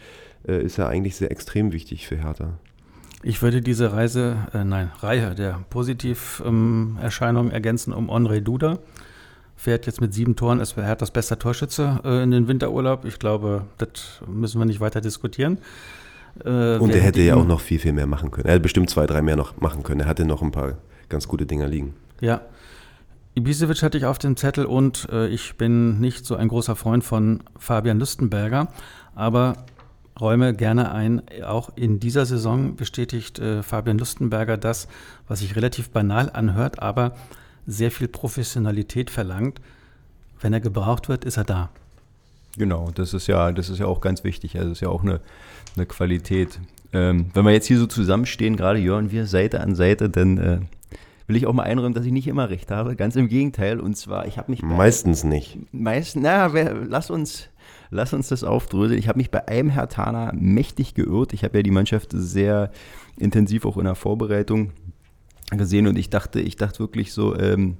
[0.46, 2.58] äh, ist er eigentlich sehr extrem wichtig für Hertha.
[3.22, 8.78] Ich würde diese Reise, äh, nein, Reihe der Positiverscheinungen ähm, ergänzen um Andre Duda.
[9.56, 13.04] Fährt jetzt mit sieben Toren, ist Herthas bester Torschütze äh, in den Winterurlaub.
[13.04, 15.58] Ich glaube, das müssen wir nicht weiter diskutieren.
[16.44, 18.46] Äh, Und er hätte ja auch noch viel, viel mehr machen können.
[18.46, 20.00] Er hätte bestimmt zwei, drei mehr noch machen können.
[20.00, 20.74] Er hatte noch ein paar
[21.08, 21.94] ganz gute Dinger liegen.
[22.20, 22.42] Ja,
[23.36, 27.04] Ibisevic hatte ich auf dem Zettel und äh, ich bin nicht so ein großer Freund
[27.04, 28.68] von Fabian Lüstenberger,
[29.14, 29.66] aber
[30.18, 34.88] räume gerne ein, auch in dieser Saison bestätigt äh, Fabian Lustenberger das,
[35.28, 37.14] was sich relativ banal anhört, aber
[37.66, 39.60] sehr viel Professionalität verlangt.
[40.40, 41.68] Wenn er gebraucht wird, ist er da.
[42.56, 44.56] Genau, das ist ja, das ist ja auch ganz wichtig.
[44.56, 45.20] Also das ist ja auch eine,
[45.76, 46.58] eine Qualität.
[46.94, 50.60] Ähm, wenn wir jetzt hier so zusammenstehen, gerade Jörn, wir Seite an Seite, dann äh,
[51.26, 52.96] will ich auch mal einräumen, dass ich nicht immer recht habe.
[52.96, 53.80] Ganz im Gegenteil.
[53.80, 54.62] Und zwar, ich habe mich.
[54.62, 55.58] Meistens nicht.
[55.72, 57.48] Meistens, na, wer, lass uns.
[57.90, 58.98] Lass uns das aufdröseln.
[58.98, 61.32] Ich habe mich bei einem Herr Tana mächtig geirrt.
[61.32, 62.70] Ich habe ja die Mannschaft sehr
[63.16, 64.72] intensiv auch in der Vorbereitung
[65.50, 67.76] gesehen und ich dachte, ich dachte wirklich so, ähm,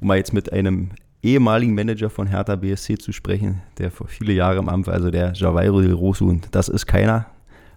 [0.00, 0.90] um mal jetzt mit einem
[1.22, 5.10] ehemaligen Manager von Hertha BSC zu sprechen, der vor viele Jahre im Amt war, also
[5.10, 7.26] der Javairo Del Rosso, und das ist keiner,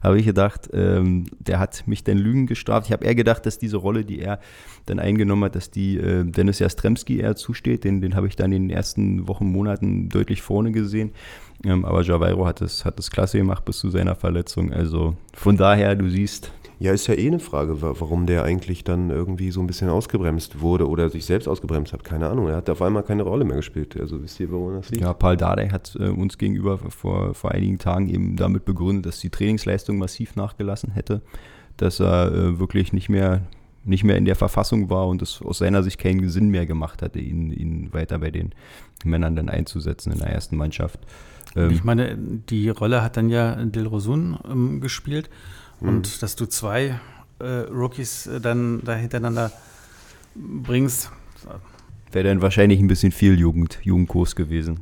[0.02, 2.88] habe ich gedacht, ähm, der hat mich dann Lügen gestraft.
[2.88, 4.40] Ich habe eher gedacht, dass diese Rolle, die er
[4.86, 7.84] dann eingenommen hat, dass die äh, Dennis Jastremski eher zusteht.
[7.84, 11.12] Den, den habe ich dann in den ersten Wochen, Monaten deutlich vorne gesehen.
[11.66, 14.72] Ähm, aber Javairo hat es, hat es klasse gemacht bis zu seiner Verletzung.
[14.72, 19.10] Also von daher, du siehst, ja, ist ja eh eine Frage, warum der eigentlich dann
[19.10, 22.06] irgendwie so ein bisschen ausgebremst wurde oder sich selbst ausgebremst hat.
[22.06, 22.48] Keine Ahnung.
[22.48, 24.00] Er hat auf einmal keine Rolle mehr gespielt.
[24.00, 25.04] Also wisst ihr, warum das liegt?
[25.04, 29.20] Ja, Paul Dardai hat äh, uns gegenüber vor, vor einigen Tagen eben damit begründet, dass
[29.20, 31.22] die Trainingsleistung massiv nachgelassen hätte,
[31.76, 33.42] dass er äh, wirklich nicht mehr
[33.86, 37.02] nicht mehr in der Verfassung war und es aus seiner Sicht keinen Sinn mehr gemacht
[37.02, 38.54] hatte, ihn, ihn weiter bei den
[39.04, 41.00] Männern dann einzusetzen in der ersten Mannschaft.
[41.56, 45.30] Ähm, ich meine, die Rolle hat dann ja Dilrosun ähm, gespielt
[45.80, 46.20] und mhm.
[46.20, 47.00] dass du zwei
[47.40, 49.52] äh, Rookies äh, dann da hintereinander
[50.36, 51.12] bringst.
[52.12, 54.82] Wäre dann wahrscheinlich ein bisschen viel Jugend, Jugendkurs gewesen.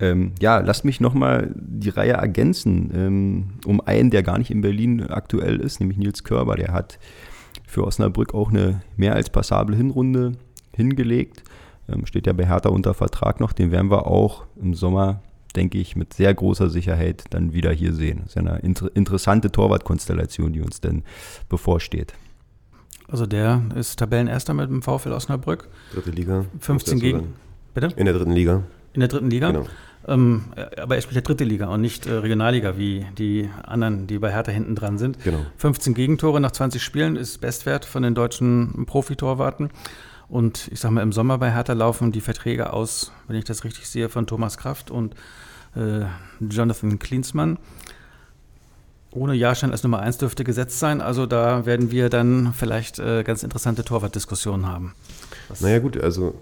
[0.00, 4.60] Ähm, ja, lasst mich nochmal die Reihe ergänzen ähm, um einen, der gar nicht in
[4.60, 6.56] Berlin aktuell ist, nämlich Nils Körber.
[6.56, 6.98] Der hat
[7.66, 10.32] für Osnabrück auch eine mehr als passable Hinrunde
[10.74, 11.44] hingelegt.
[11.88, 13.52] Ähm, steht ja bei Hertha unter Vertrag noch.
[13.52, 17.92] Den werden wir auch im Sommer denke ich, mit sehr großer Sicherheit dann wieder hier
[17.92, 18.20] sehen.
[18.20, 21.02] Das ist ja eine inter interessante Torwartkonstellation, die uns dann
[21.48, 22.14] bevorsteht.
[23.08, 25.68] Also der ist Tabellenerster mit dem VfL Osnabrück.
[25.92, 26.46] Dritte Liga.
[26.60, 27.34] 15 gegen.
[27.74, 27.88] Bitte?
[27.96, 28.62] In der dritten Liga.
[28.94, 29.50] In der dritten Liga?
[29.50, 29.66] Genau.
[30.08, 30.44] Ähm,
[30.80, 34.32] aber er spielt ja dritte Liga und nicht äh, Regionalliga wie die anderen, die bei
[34.32, 35.22] Hertha hinten dran sind.
[35.22, 35.46] Genau.
[35.58, 39.70] 15 Gegentore nach 20 Spielen ist Bestwert von den deutschen Profitorwarten.
[40.32, 43.64] Und ich sage mal, im Sommer bei Hertha laufen die Verträge aus, wenn ich das
[43.64, 45.14] richtig sehe, von Thomas Kraft und
[45.76, 46.06] äh,
[46.40, 47.58] Jonathan Klinsmann.
[49.10, 51.02] Ohne Jahrstein als Nummer 1 dürfte gesetzt sein.
[51.02, 54.94] Also da werden wir dann vielleicht äh, ganz interessante Torwartdiskussionen haben.
[55.48, 56.34] Was naja gut, also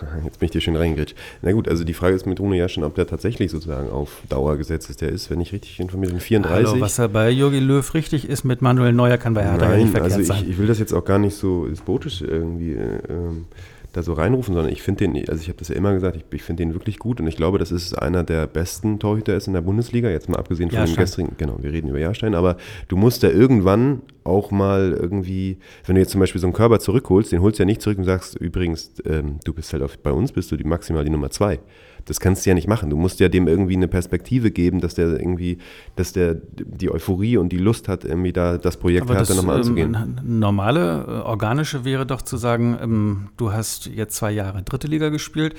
[0.24, 1.16] Jetzt bin ich dir schön reingegritscht.
[1.42, 4.22] Na gut, also die Frage ist mit Uno ja schon, ob der tatsächlich sozusagen auf
[4.28, 5.00] Dauer gesetzt ist.
[5.00, 6.68] Der ist, wenn ich richtig informiert bin, 34.
[6.68, 9.80] Hallo, was er bei Jogi Löw richtig ist mit Manuel Neuer, kann bei Hertha Nein,
[9.80, 10.42] nicht verkehrt also sein.
[10.44, 13.46] Ich, ich will das jetzt auch gar nicht so despotisch irgendwie äh, ähm,
[13.92, 16.24] da so reinrufen, sondern ich finde den, also ich habe das ja immer gesagt, ich,
[16.32, 19.46] ich finde den wirklich gut und ich glaube, dass es einer der besten Torhüter ist
[19.46, 20.96] in der Bundesliga, jetzt mal abgesehen von Jahrstein.
[20.96, 22.56] dem gestrigen, genau, wir reden über Jahrstein, aber
[22.88, 26.78] du musst ja irgendwann auch mal irgendwie, wenn du jetzt zum Beispiel so einen Körper
[26.78, 29.98] zurückholst, den holst du ja nicht zurück und sagst, übrigens, ähm, du bist halt auf,
[29.98, 31.60] bei uns bist du die maximal die Nummer zwei.
[32.04, 32.90] Das kannst du ja nicht machen.
[32.90, 35.58] Du musst ja dem irgendwie eine Perspektive geben, dass der irgendwie,
[35.96, 39.58] dass der die Euphorie und die Lust hat, irgendwie da das Projekt Aber das nochmal
[39.58, 39.94] anzugehen.
[39.94, 44.86] ähm, normale, äh, organische wäre doch zu sagen, ähm, du hast jetzt zwei Jahre dritte
[44.86, 45.54] Liga gespielt,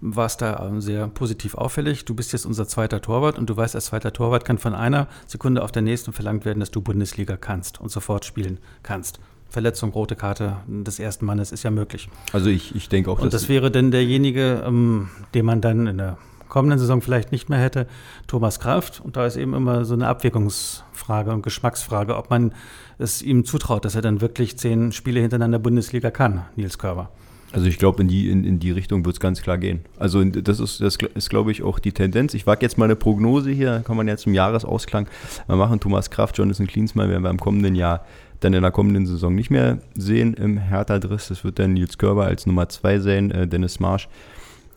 [0.00, 3.74] warst da ähm, sehr positiv auffällig, du bist jetzt unser zweiter Torwart und du weißt,
[3.74, 7.36] als zweiter Torwart kann von einer Sekunde auf der nächsten verlangt werden, dass du Bundesliga
[7.36, 9.20] kannst und sofort spielen kannst.
[9.48, 12.08] Verletzung, rote Karte des ersten Mannes ist ja möglich.
[12.32, 15.98] Also ich, ich denke auch, Und das wäre dann derjenige, ähm, den man dann in
[15.98, 17.86] der kommenden Saison vielleicht nicht mehr hätte,
[18.26, 19.00] Thomas Kraft.
[19.00, 22.52] Und da ist eben immer so eine Abwägungsfrage und Geschmacksfrage, ob man
[22.98, 27.10] es ihm zutraut, dass er dann wirklich zehn Spiele hintereinander Bundesliga kann, Nils Körber.
[27.52, 29.80] Also ich glaube, in die, in, in die Richtung wird es ganz klar gehen.
[29.98, 32.34] Also das ist, das ist glaube ich, auch die Tendenz.
[32.34, 35.06] Ich wage jetzt mal eine Prognose hier, kann man jetzt zum Jahresausklang
[35.46, 35.80] mal machen.
[35.80, 38.04] Thomas Kraft, Jonathan Klinsmann werden wir im kommenden Jahr
[38.40, 41.28] dann in der kommenden Saison nicht mehr sehen im Hertha-Driss.
[41.28, 44.08] Das wird dann Nils Körber als Nummer zwei sein, äh, Dennis Marsch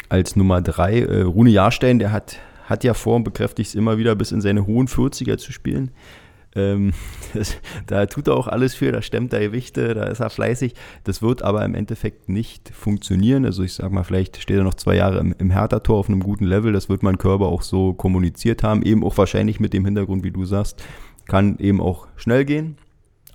[0.10, 1.02] als Nummer drei.
[1.02, 4.42] Äh, Rune Jahrstein, der hat, hat ja vor und bekräftigt es immer wieder, bis in
[4.42, 5.92] seine hohen 40er zu spielen.
[6.56, 6.94] Ähm,
[7.34, 10.74] das, da tut er auch alles für, da stemmt er Gewichte, da ist er fleißig.
[11.04, 13.46] Das wird aber im Endeffekt nicht funktionieren.
[13.46, 16.22] Also ich sag mal, vielleicht steht er noch zwei Jahre im, im Hertha-Tor auf einem
[16.22, 16.74] guten Level.
[16.74, 18.82] Das wird mein Körper auch so kommuniziert haben.
[18.82, 20.84] Eben auch wahrscheinlich mit dem Hintergrund, wie du sagst,
[21.28, 22.78] kann eben auch schnell gehen.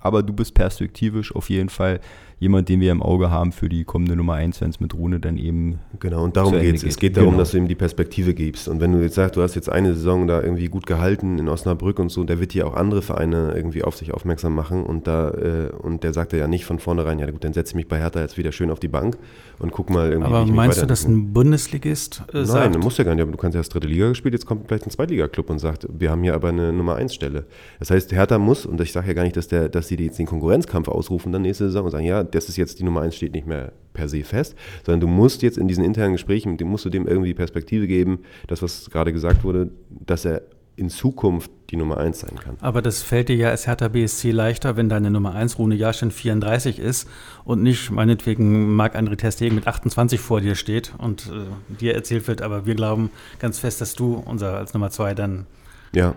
[0.05, 1.99] Aber du bist perspektivisch auf jeden Fall
[2.39, 5.19] jemand, den wir im Auge haben für die kommende Nummer 1, wenn es mit Rune
[5.19, 6.83] dann eben Genau, und darum geht es.
[6.83, 7.15] Es geht.
[7.17, 7.39] darum, Genau.
[7.39, 8.67] dass du ihm die Perspektive gibst.
[8.67, 11.47] Und wenn du jetzt sagst, du hast jetzt eine Saison da irgendwie gut gehalten in
[11.47, 14.83] Osnabrück und so, der wird hier auch andere Vereine irgendwie auf sich aufmerksam machen.
[14.83, 17.75] Und da äh, und der sagt ja nicht von vornherein, ja gut, dann setze ich
[17.75, 19.17] mich bei Hertha jetzt wieder schön auf die Bank
[19.59, 20.27] und guck mal irgendwie.
[20.27, 23.03] Aber wie ich mich meinst du, dass ein Bundesligist äh, Nein, sagt, du musst ja
[23.05, 25.49] gar nicht, aber du kannst ja erst dritte Liga gespielt, jetzt kommt vielleicht ein Zweitliga-Club
[25.49, 27.45] und sagt, wir haben hier aber eine Nummer 1 Stelle.
[27.79, 30.19] Das heißt, Hertha muss, und ich sage ja gar nicht, dass, der, dass sie jetzt
[30.19, 33.15] den Konkurrenzkampf ausrufen dann nächste Saison und sagen, ja, das ist jetzt die Nummer 1
[33.15, 36.67] steht nicht mehr per se fest, sondern du musst jetzt in diesen internen Gesprächen, dem
[36.67, 40.41] musst du dem irgendwie Perspektive geben, das, was gerade gesagt wurde, dass er
[40.77, 42.57] in Zukunft die Nummer 1 sein kann.
[42.59, 46.11] aber das fällt dir ja als Hertha BSC leichter, wenn deine Nummer 1 Rune Jahrstein
[46.11, 47.07] 34 ist
[47.45, 52.27] und nicht meinetwegen Marc-André Ter Stegen mit 28 vor dir steht und äh, dir erzählt
[52.27, 53.09] wird, aber wir glauben
[53.39, 55.45] ganz fest, dass du unser als Nummer 2 dann
[55.93, 56.15] Ja,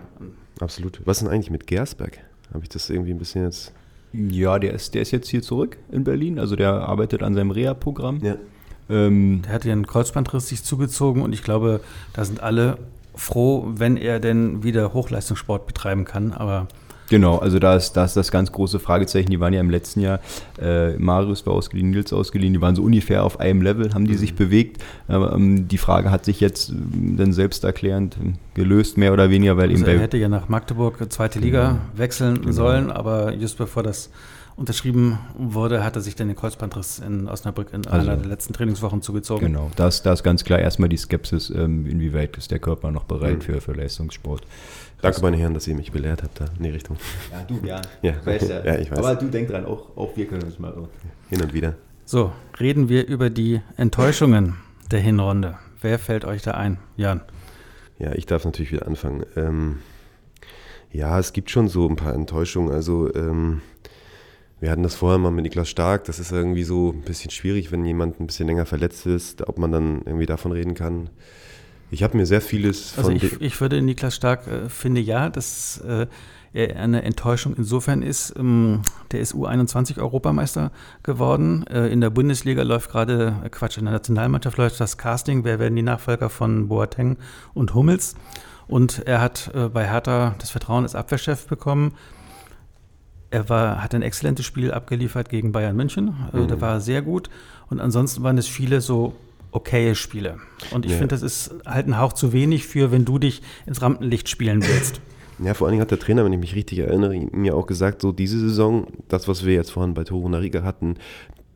[0.59, 0.99] absolut.
[1.05, 2.19] Was ist denn eigentlich mit Gersberg?
[2.53, 3.73] Habe ich das irgendwie ein bisschen jetzt...
[4.13, 6.39] Ja, der ist, der ist jetzt hier zurück in Berlin.
[6.39, 8.19] Also der arbeitet an seinem Reha-Programm.
[8.23, 8.35] Ja.
[8.89, 11.81] Ähm, Der hat ja einen Kreuzbandriss sich zugezogen und ich glaube,
[12.13, 12.77] da sind alle
[13.15, 16.33] froh, wenn er denn wieder Hochleistungssport betreiben kann.
[16.33, 16.67] Aber
[17.09, 19.29] genau, also da ist, da ist das ganz große Fragezeichen.
[19.29, 20.19] Die waren ja im letzten Jahr,
[20.61, 24.15] äh, Marius war ausgeliehen, Nils ausgeliehen, die waren so ungefähr auf einem Level, haben die
[24.15, 24.81] sich bewegt.
[25.09, 29.57] Ähm, die Frage hat sich jetzt ähm, dann selbst erklärend ähm, gelöst, mehr oder weniger,
[29.57, 33.83] weil also eben er hätte ja nach Magdeburg zweite Liga wechseln sollen, aber just bevor
[33.83, 34.09] das
[34.55, 38.51] unterschrieben wurde, hat er sich dann den Kreuzbandriss in Osnabrück in Also- einer der letzten
[38.51, 39.47] Trainingswochen zugezogen.
[39.47, 42.91] Genau, da ist, da ist ganz klar erstmal die Skepsis, ähm, inwieweit ist der Körper
[42.91, 43.41] noch bereit Mhm.
[43.41, 44.41] für, für Leistungssport.
[45.01, 46.97] Danke, meine Herren, dass ihr mich belehrt habt da in die Richtung.
[47.31, 47.81] Ja, du, ja.
[48.01, 48.13] Ja.
[48.65, 48.99] Ja, ich weiß.
[48.99, 50.89] Aber du denk dran, auch, auch wir können uns mal irren.
[51.29, 51.75] Hin und wieder.
[52.05, 54.55] So, reden wir über die Enttäuschungen
[54.91, 55.57] der Hinrunde.
[55.81, 56.77] Wer fällt euch da ein?
[56.97, 57.21] Jan.
[57.97, 59.25] Ja, ich darf natürlich wieder anfangen.
[59.35, 59.79] Ähm,
[60.91, 62.73] ja, es gibt schon so ein paar Enttäuschungen.
[62.73, 63.61] Also, ähm,
[64.59, 66.05] wir hatten das vorher mal mit Niklas Stark.
[66.05, 69.57] Das ist irgendwie so ein bisschen schwierig, wenn jemand ein bisschen länger verletzt ist, ob
[69.57, 71.09] man dann irgendwie davon reden kann.
[71.91, 73.15] Ich habe mir sehr vieles Also von.
[73.15, 76.07] ich, den- ich würde Niklas Stark äh, finde ja, dass äh,
[76.53, 78.33] er eine Enttäuschung insofern ist.
[78.37, 80.71] Ähm, der ist U21-Europameister
[81.03, 81.65] geworden.
[81.67, 85.43] Äh, in der Bundesliga läuft gerade, äh, Quatsch, in der Nationalmannschaft läuft das Casting.
[85.43, 87.17] Wer werden die Nachfolger von Boateng
[87.53, 88.15] und Hummels?
[88.67, 91.93] Und er hat äh, bei Hertha das Vertrauen als Abwehrchef bekommen.
[93.31, 96.15] Er war, hat ein exzellentes Spiel abgeliefert gegen Bayern München.
[96.33, 97.29] Äh, Da war er sehr gut.
[97.69, 99.15] Und ansonsten waren es viele so
[99.51, 100.37] okaye Spiele.
[100.71, 100.97] Und ich Ja.
[100.97, 104.61] finde, das ist halt ein Hauch zu wenig für, wenn du dich ins Rampenlicht spielen
[104.65, 105.01] willst.
[105.43, 108.01] Ja, vor allen Dingen hat der Trainer, wenn ich mich richtig erinnere, mir auch gesagt,
[108.01, 110.95] so diese Saison, das, was wir jetzt vorhin bei Toro Nariga hatten,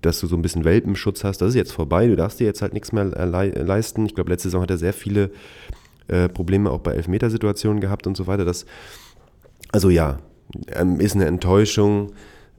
[0.01, 2.61] dass du so ein bisschen Welpenschutz hast, das ist jetzt vorbei, du darfst dir jetzt
[2.61, 4.05] halt nichts mehr äh, lei- leisten.
[4.05, 5.31] Ich glaube, letzte Saison hat er sehr viele
[6.07, 8.43] äh, Probleme auch bei Elfmetersituationen gehabt und so weiter.
[8.45, 8.65] Das,
[9.71, 10.19] also ja,
[10.73, 12.11] ähm, ist eine Enttäuschung.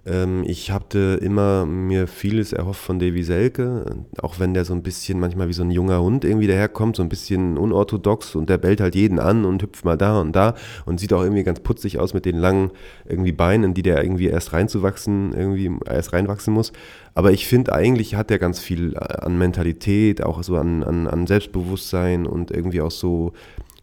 [0.07, 4.83] Ähm, ich hatte immer mir vieles erhofft von Davy Selke, auch wenn der so ein
[4.83, 8.59] bisschen manchmal wie so ein junger Hund irgendwie daherkommt, so ein bisschen unorthodox und der
[8.59, 11.61] bellt halt jeden an und hüpft mal da und da und sieht auch irgendwie ganz
[11.61, 12.71] putzig aus mit den langen
[13.07, 16.73] irgendwie Beinen, in die der irgendwie erst reinzuwachsen, irgendwie erst reinwachsen muss.
[17.15, 21.27] Aber ich finde eigentlich hat er ganz viel an Mentalität, auch so an, an, an
[21.27, 23.33] Selbstbewusstsein und irgendwie auch so,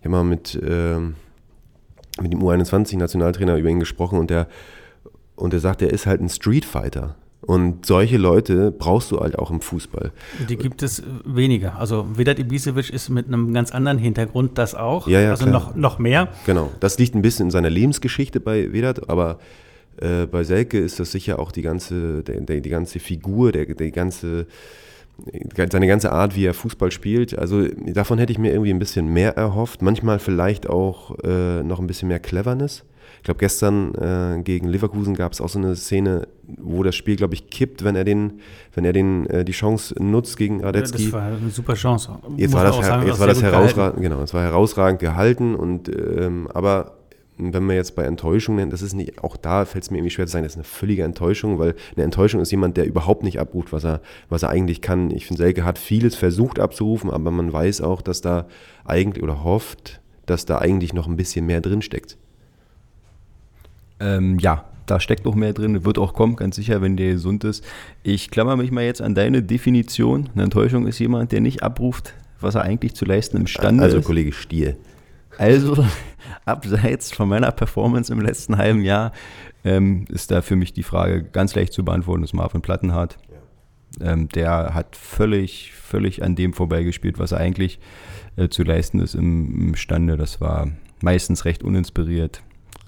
[0.02, 1.00] immer mit, äh,
[2.22, 4.48] mit dem U21-Nationaltrainer über ihn gesprochen und der
[5.42, 7.16] und er sagt, er ist halt ein Streetfighter.
[7.42, 10.12] Und solche Leute brauchst du halt auch im Fußball.
[10.48, 11.80] Die gibt es weniger.
[11.80, 15.08] Also Vedat Ibisevic ist mit einem ganz anderen Hintergrund das auch.
[15.08, 15.54] Ja, ja, also klar.
[15.54, 16.28] noch, noch mehr.
[16.46, 16.70] Genau.
[16.80, 19.40] Das liegt ein bisschen in seiner Lebensgeschichte bei Vedat, aber
[19.98, 23.66] äh, bei Selke ist das sicher auch die ganze, der, der, die ganze Figur, der,
[23.66, 24.46] der ganze,
[25.56, 27.38] seine ganze Art, wie er Fußball spielt.
[27.38, 29.82] Also davon hätte ich mir irgendwie ein bisschen mehr erhofft.
[29.82, 32.84] Manchmal vielleicht auch äh, noch ein bisschen mehr Cleverness.
[33.22, 37.18] Ich glaube, gestern äh, gegen Leverkusen gab es auch so eine Szene, wo das Spiel,
[37.18, 38.40] glaube ich, kippt, wenn er den,
[38.74, 41.04] wenn er den äh, die Chance nutzt gegen Radetzky.
[41.04, 42.18] Das war eine super Chance.
[42.36, 45.88] Jetzt Muss war das, sagen, jetzt war das herausragend, genau, es war herausragend gehalten und
[45.88, 46.98] ähm, aber
[47.38, 50.10] wenn wir jetzt bei Enttäuschung nennen, das ist nicht, auch da fällt es mir irgendwie
[50.10, 53.22] schwer zu sagen, das ist eine völlige Enttäuschung, weil eine Enttäuschung ist jemand, der überhaupt
[53.22, 55.12] nicht abruft, was er, was er eigentlich kann.
[55.12, 58.48] Ich finde, Selke hat vieles versucht abzurufen, aber man weiß auch, dass da
[58.84, 62.18] eigentlich oder hofft, dass da eigentlich noch ein bisschen mehr drinsteckt.
[64.02, 67.44] Ähm, ja, da steckt noch mehr drin, wird auch kommen, ganz sicher, wenn der gesund
[67.44, 67.64] ist.
[68.04, 70.30] Ich klammer mich mal jetzt an deine Definition.
[70.34, 74.02] Eine Enttäuschung ist jemand, der nicht abruft, was er eigentlich zu leisten imstande also, ist.
[74.02, 74.76] Also Kollege Stier.
[75.38, 75.86] Also,
[76.46, 79.12] abseits von meiner Performance im letzten halben Jahr
[79.64, 83.18] ähm, ist da für mich die Frage ganz leicht zu beantworten, ist Marvin Plattenhardt.
[84.00, 84.12] Ja.
[84.12, 87.80] Ähm, der hat völlig, völlig an dem vorbeigespielt, was er eigentlich
[88.36, 90.18] äh, zu leisten ist im, imstande.
[90.18, 90.68] Das war
[91.02, 92.42] meistens recht uninspiriert,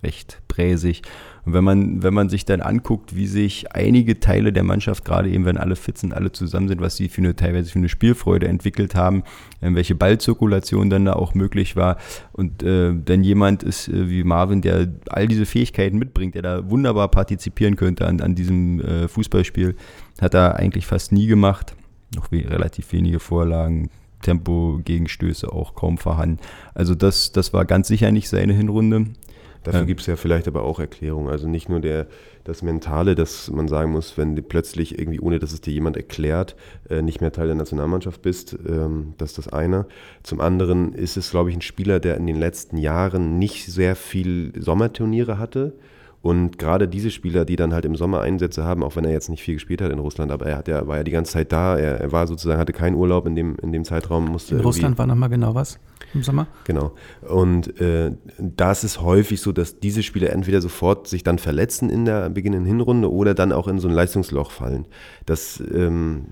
[0.03, 1.01] recht bräsig.
[1.45, 5.29] Und wenn man, wenn man sich dann anguckt, wie sich einige Teile der Mannschaft, gerade
[5.29, 7.89] eben wenn alle fit sind, alle zusammen sind, was sie für eine, teilweise für eine
[7.89, 9.23] Spielfreude entwickelt haben,
[9.59, 11.97] äh, welche Ballzirkulation dann da auch möglich war
[12.31, 16.69] und äh, dann jemand ist äh, wie Marvin, der all diese Fähigkeiten mitbringt, der da
[16.69, 19.75] wunderbar partizipieren könnte an, an diesem äh, Fußballspiel,
[20.21, 21.75] hat er eigentlich fast nie gemacht.
[22.15, 23.89] Noch we relativ wenige Vorlagen,
[24.23, 26.39] Tempo-Gegenstöße auch kaum vorhanden.
[26.73, 29.07] Also das, das war ganz sicher nicht seine Hinrunde.
[29.63, 29.85] Dafür Ja.
[29.85, 31.29] gibt es ja vielleicht aber auch Erklärungen.
[31.29, 32.07] Also nicht nur der,
[32.43, 35.97] das Mentale, dass man sagen muss, wenn du plötzlich irgendwie, ohne dass es dir jemand
[35.97, 36.55] erklärt,
[36.89, 39.85] äh, nicht mehr Teil der Nationalmannschaft bist, ähm, das ist das eine.
[40.23, 43.95] Zum anderen ist es, glaube ich, ein Spieler, der in den letzten Jahren nicht sehr
[43.95, 45.73] viel Sommerturniere hatte.
[46.21, 49.29] Und gerade diese Spieler, die dann halt im Sommer Einsätze haben, auch wenn er jetzt
[49.29, 51.51] nicht viel gespielt hat in Russland, aber er hat ja, war ja die ganze Zeit
[51.51, 54.61] da, er, er war sozusagen, hatte keinen Urlaub in dem, in dem Zeitraum, musste In
[54.61, 55.79] Russland war nochmal genau was
[56.13, 56.47] im Sommer.
[56.65, 56.93] Genau.
[57.21, 61.89] Und äh, da ist es häufig so, dass diese Spieler entweder sofort sich dann verletzen
[61.89, 64.85] in der beginnenden Hinrunde oder dann auch in so ein Leistungsloch fallen.
[65.25, 66.25] Das, ähm,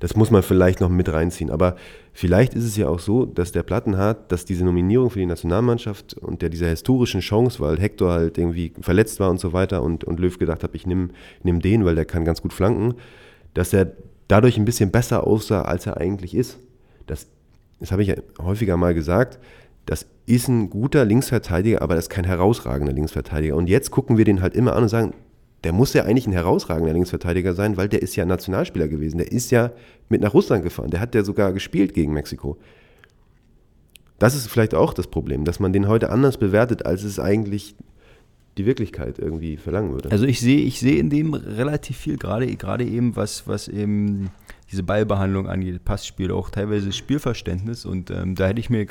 [0.00, 1.50] das muss man vielleicht noch mit reinziehen.
[1.50, 1.76] Aber
[2.12, 6.14] vielleicht ist es ja auch so, dass der Plattenhardt, dass diese Nominierung für die Nationalmannschaft
[6.14, 10.04] und der dieser historischen Chance, weil Hector halt irgendwie verletzt war und so weiter und,
[10.04, 11.08] und Löw gedacht hat, ich nehme
[11.42, 12.94] nehm den, weil der kann ganz gut flanken,
[13.54, 13.92] dass er
[14.28, 16.58] dadurch ein bisschen besser aussah, als er eigentlich ist.
[17.06, 17.28] Das,
[17.80, 19.38] das habe ich ja häufiger mal gesagt.
[19.84, 23.54] Das ist ein guter Linksverteidiger, aber das ist kein herausragender Linksverteidiger.
[23.54, 25.14] Und jetzt gucken wir den halt immer an und sagen,
[25.64, 29.18] der muss ja eigentlich ein herausragender Linksverteidiger sein, weil der ist ja Nationalspieler gewesen.
[29.18, 29.72] Der ist ja
[30.08, 30.90] mit nach Russland gefahren.
[30.90, 32.56] Der hat ja sogar gespielt gegen Mexiko.
[34.18, 37.74] Das ist vielleicht auch das Problem, dass man den heute anders bewertet, als es eigentlich
[38.56, 40.10] die Wirklichkeit irgendwie verlangen würde.
[40.10, 44.30] Also ich sehe, ich sehe in dem relativ viel, gerade, gerade eben, was, was eben
[44.70, 48.86] diese Ballbehandlung angeht, Passspiel, auch teilweise Spielverständnis und ähm, da hätte ich mir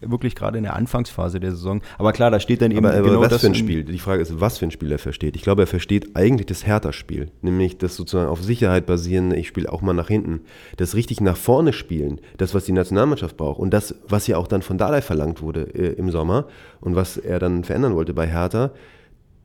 [0.00, 3.08] wirklich gerade in der Anfangsphase der Saison, aber klar, da steht dann eben aber, aber
[3.08, 3.84] genau was das für ein Spiel?
[3.84, 5.36] Die Frage ist, was für ein Spiel er versteht.
[5.36, 9.72] Ich glaube, er versteht eigentlich das Hertha-Spiel, nämlich das sozusagen auf Sicherheit basierende, ich spiele
[9.72, 10.40] auch mal nach hinten,
[10.76, 14.48] das richtig nach vorne spielen, das, was die Nationalmannschaft braucht und das, was ja auch
[14.48, 16.46] dann von Dardai verlangt wurde äh, im Sommer
[16.80, 18.72] und was er dann verändern wollte bei Hertha,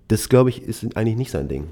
[0.07, 1.65] das, glaube ich, ist eigentlich nicht sein Ding.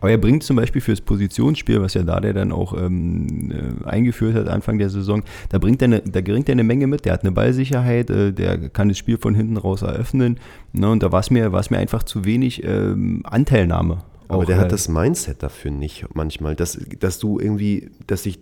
[0.00, 3.86] Aber er bringt zum Beispiel fürs Positionsspiel, was ja da der dann auch ähm, äh,
[3.86, 7.04] eingeführt hat Anfang der Saison, da bringt er eine, da bringt er eine Menge mit.
[7.04, 10.38] Der hat eine Ballsicherheit, äh, der kann das Spiel von hinten raus eröffnen.
[10.72, 13.98] Ne, und da war es mir, war's mir einfach zu wenig ähm, Anteilnahme.
[14.28, 18.38] Aber der äh, hat das Mindset dafür nicht manchmal, dass, dass du irgendwie, dass sich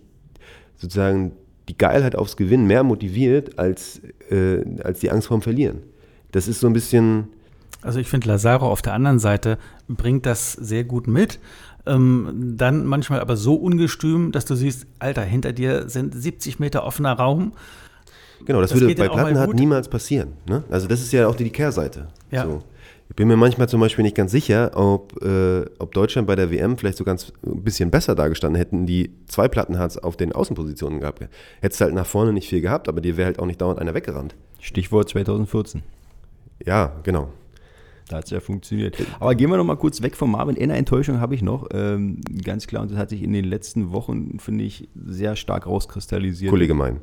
[0.75, 1.31] sozusagen
[1.67, 5.79] die Geilheit aufs Gewinnen mehr motiviert als, äh, als die Angst vorm Verlieren.
[6.31, 7.29] Das ist so ein bisschen,
[7.81, 11.39] Also ich finde, Lazaro auf der anderen Seite bringt das sehr gut mit.
[11.85, 16.83] Ähm, dann manchmal aber so ungestüm, dass du siehst, Alter, hinter dir sind 70 Meter
[16.83, 17.53] offener Raum.
[18.45, 20.33] Genau, das, Das würde bei Plattenhardt niemals passieren.
[20.47, 20.63] Ne?
[20.69, 22.07] Also das ist ja auch die Kehrseite.
[22.31, 22.45] Ja.
[22.45, 22.63] So.
[23.09, 26.51] Ich bin mir manchmal zum Beispiel nicht ganz sicher, ob, äh, ob Deutschland bei der
[26.51, 30.99] WM vielleicht so ganz ein bisschen besser dargestanden hätten, die zwei Plattenhards auf den Außenpositionen
[30.99, 31.27] gehabt.
[31.61, 33.95] Hättest halt nach vorne nicht viel gehabt, aber dir wäre halt auch nicht dauernd einer
[33.95, 34.35] weggerannt.
[34.59, 35.81] Stichwort 2014.
[36.65, 37.29] Ja, genau.
[38.09, 38.97] Da hat es ja funktioniert.
[39.19, 40.57] Aber gehen wir noch mal kurz weg vom Marvin.
[40.57, 41.67] Eine Enttäuschung habe ich noch.
[41.71, 45.67] Ähm, ganz klar, und das hat sich in den letzten Wochen, finde ich, sehr stark
[45.67, 46.49] rauskristallisiert.
[46.49, 46.97] Kollege mein.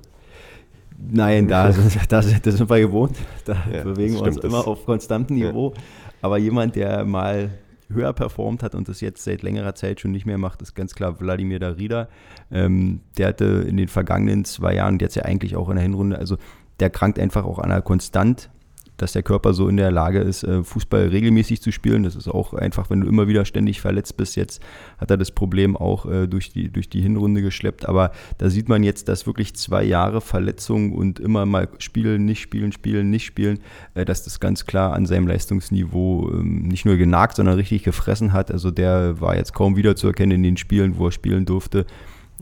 [0.99, 1.71] Nein, da,
[2.09, 3.17] da, das sind wir gewohnt.
[3.45, 5.49] Da Ja, bewegen wir uns immer auf konstantem Ja.
[5.49, 5.75] Niveau.
[6.23, 7.51] Aber jemand, der mal
[7.89, 10.97] höher performt hat und das jetzt seit längerer Zeit schon nicht mehr macht, ist ganz
[10.97, 12.09] klar Wladimir Darida.
[12.51, 16.19] Ähm, der hatte in den vergangenen zwei Jahren, jetzt ja eigentlich auch in der Hinrunde,
[16.19, 16.37] also
[16.81, 18.51] der krankt einfach auch an einer Konstant,
[18.97, 22.03] dass der Körper so in der Lage ist, äh, Fußball regelmäßig zu spielen.
[22.03, 24.37] Das ist auch einfach, wenn du immer wieder ständig verletzt bist.
[24.37, 24.63] Jetzt
[24.99, 27.89] hat er das Problem auch äh, durch, die, durch die Hinrunde geschleppt.
[27.89, 32.41] Aber da sieht man jetzt, dass wirklich zwei Jahre Verletzung und immer mal spielen, nicht
[32.41, 33.59] spielen, spielen, nicht spielen,
[33.95, 38.33] äh, dass das ganz klar an seinem Leistungsniveau ähm, nicht nur genagt, sondern richtig gefressen
[38.33, 38.51] hat.
[38.51, 41.87] Also der war jetzt kaum wiederzuerkennen in den Spielen, wo er spielen durfte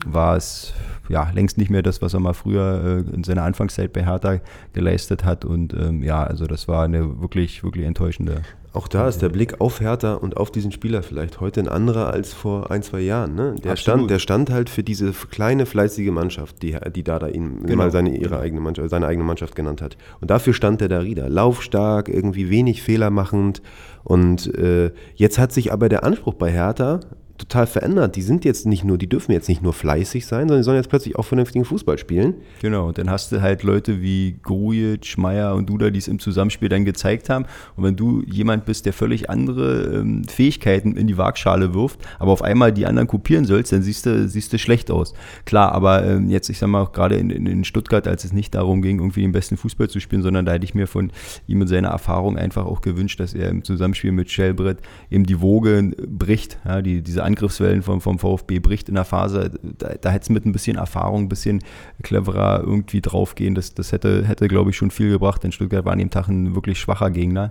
[0.05, 0.73] war es
[1.07, 4.39] ja längst nicht mehr das, was er mal früher äh, in seiner Anfangszeit bei Hertha
[4.73, 5.45] geleistet hat.
[5.45, 8.41] Und ähm, ja, also das war eine wirklich, wirklich enttäuschende.
[8.73, 12.11] Auch da ist der Blick auf Hertha und auf diesen Spieler vielleicht heute ein anderer
[12.11, 13.33] als vor ein, zwei Jahren.
[13.33, 13.55] Ne?
[13.63, 13.79] Der, Absolut.
[13.99, 17.77] stand, der stand halt für diese kleine, fleißige Mannschaft, die, die Dada ihn Genau.
[17.77, 19.95] mal seine, ihre eigene Mannschaft, seine eigene Mannschaft genannt hat.
[20.19, 21.27] Und dafür stand der Darida.
[21.27, 23.61] Laufstark, irgendwie wenig fehlermachend.
[24.03, 26.99] Und äh, jetzt hat sich aber der Anspruch bei Hertha
[27.37, 28.15] total verändert.
[28.15, 30.77] Die sind jetzt nicht nur, die dürfen jetzt nicht nur fleißig sein, sondern die sollen
[30.77, 32.35] jetzt plötzlich auch vernünftigen Fußball spielen.
[32.61, 36.19] Genau, und dann hast du halt Leute wie Grujic, Schmeier und Duda, die es im
[36.19, 37.45] Zusammenspiel dann gezeigt haben.
[37.75, 42.31] Und wenn du jemand bist, der völlig andere ähm, Fähigkeiten in die Waagschale wirft, aber
[42.31, 45.13] auf einmal die anderen kopieren sollst, dann siehst du, siehst du schlecht aus.
[45.43, 48.31] Klar, aber ähm, jetzt, ich sag mal, auch gerade in, in, in Stuttgart, als es
[48.31, 51.11] nicht darum ging, irgendwie den besten Fußball zu spielen, sondern da hätte ich mir von
[51.47, 54.77] ihm und seiner Erfahrung einfach auch gewünscht, dass er im Zusammenspiel mit Schellbrett
[55.11, 59.51] eben die Woge bricht, ja, die, diese Angriffswellen vom, vom VfB bricht in der Phase.
[59.61, 61.63] Da, da hätte es mit ein bisschen Erfahrung, ein bisschen
[62.03, 63.55] cleverer irgendwie draufgehen.
[63.55, 66.27] Das, das hätte, hätte glaube ich, schon viel gebracht, denn Stuttgart war an dem Tag
[66.27, 67.49] ein wirklich schwacher Gegner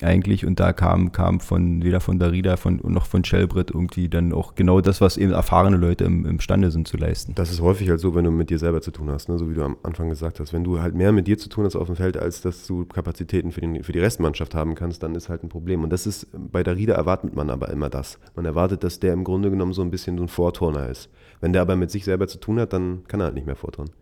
[0.00, 4.32] eigentlich und da kam, kam von weder von Darida von, noch von Schellbrett irgendwie dann
[4.32, 7.34] auch genau das, was eben erfahrene Leute im, imstande sind zu leisten.
[7.34, 9.38] Das ist häufig halt so, wenn du mit dir selber zu tun hast, ne?
[9.38, 10.52] so wie du am Anfang gesagt hast.
[10.52, 12.84] Wenn du halt mehr mit dir zu tun hast auf dem Feld, als dass du
[12.86, 15.84] Kapazitäten für, den, für die Restmannschaft haben kannst, dann ist halt ein Problem.
[15.84, 18.18] Und das ist, bei Darida erwartet man aber immer das.
[18.34, 21.10] Man erwartet, dass der im Grunde genommen so ein bisschen so ein Vorturner ist.
[21.40, 23.56] Wenn der aber mit sich selber zu tun hat, dann kann er halt nicht mehr
[23.56, 23.92] vorturnen.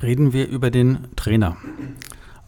[0.00, 1.56] Reden wir über den Trainer.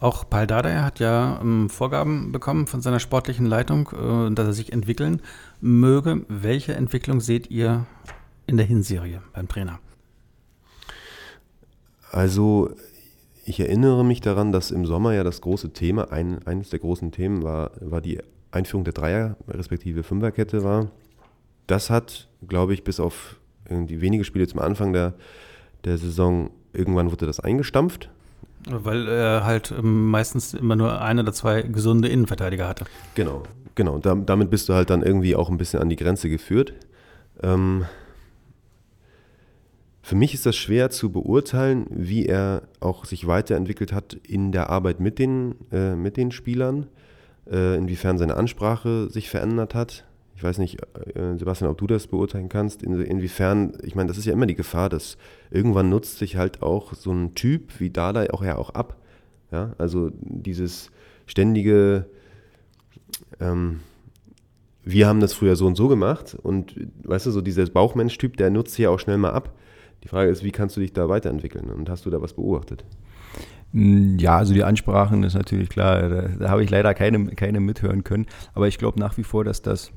[0.01, 4.53] Auch Paul Dardai hat ja ähm, Vorgaben bekommen von seiner sportlichen Leitung, äh, dass er
[4.53, 5.21] sich entwickeln
[5.61, 6.25] möge.
[6.27, 7.85] Welche Entwicklung seht ihr
[8.47, 9.79] in der Hinserie beim Trainer?
[12.09, 12.71] Also
[13.45, 17.11] ich erinnere mich daran, dass im Sommer ja das große Thema, ein, eines der großen
[17.11, 20.89] Themen war, war die Einführung der Dreier- respektive Fünferkette war.
[21.67, 23.35] Das hat, glaube ich, bis auf
[23.69, 25.13] die wenige Spiele zum Anfang der,
[25.85, 28.09] der Saison, irgendwann wurde das eingestampft.
[28.69, 32.85] Weil er halt ähm, meistens immer nur ein oder zwei gesunde Innenverteidiger hatte.
[33.15, 33.43] Genau,
[33.75, 33.97] genau.
[33.97, 36.73] Da, damit bist du halt dann irgendwie auch ein bisschen an die Grenze geführt.
[37.41, 37.85] Ähm,
[40.03, 44.69] für mich ist das schwer zu beurteilen, wie er auch sich weiterentwickelt hat in der
[44.69, 46.87] Arbeit mit den, äh, mit den Spielern,
[47.49, 50.05] äh, inwiefern seine Ansprache sich verändert hat.
[50.41, 54.17] Ich weiß nicht, äh, Sebastian, ob du das beurteilen kannst, in, inwiefern, ich meine, das
[54.17, 55.19] ist ja immer die Gefahr, dass
[55.51, 58.97] irgendwann nutzt sich halt auch so ein Typ wie Dada auch ja auch ab.
[59.51, 60.89] Ja, also dieses
[61.27, 62.07] ständige,
[63.39, 63.81] ähm,
[64.83, 66.73] wir haben das früher so und so gemacht und
[67.03, 69.53] weißt du, so dieser Bauchmensch-Typ, der nutzt sich ja auch schnell mal ab.
[70.03, 72.83] Die Frage ist, wie kannst du dich da weiterentwickeln und hast du da was beobachtet?
[73.73, 78.03] Ja, also die Ansprachen ist natürlich klar, da, da habe ich leider keine, keine mithören
[78.03, 78.25] können,
[78.55, 79.91] aber ich glaube nach wie vor, dass das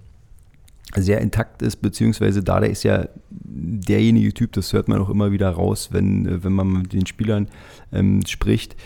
[0.97, 5.33] sehr intakt ist, beziehungsweise da der ist ja derjenige Typ, das hört man auch immer
[5.33, 7.49] wieder raus, wenn, wenn man mit den Spielern
[7.93, 8.77] ähm, spricht,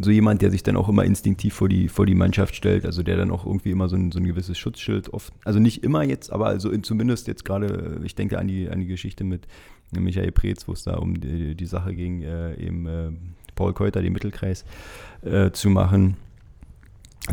[0.00, 3.02] so jemand, der sich dann auch immer instinktiv vor die, vor die Mannschaft stellt, also
[3.02, 6.02] der dann auch irgendwie immer so ein, so ein gewisses Schutzschild oft, also nicht immer
[6.02, 9.46] jetzt, aber also in, zumindest jetzt gerade, ich denke an die, an die Geschichte mit
[9.92, 13.10] Michael Preetz, wo es da um die, die Sache ging, äh, eben äh,
[13.54, 14.64] Paul Keuter, den Mittelkreis
[15.22, 16.16] äh, zu machen.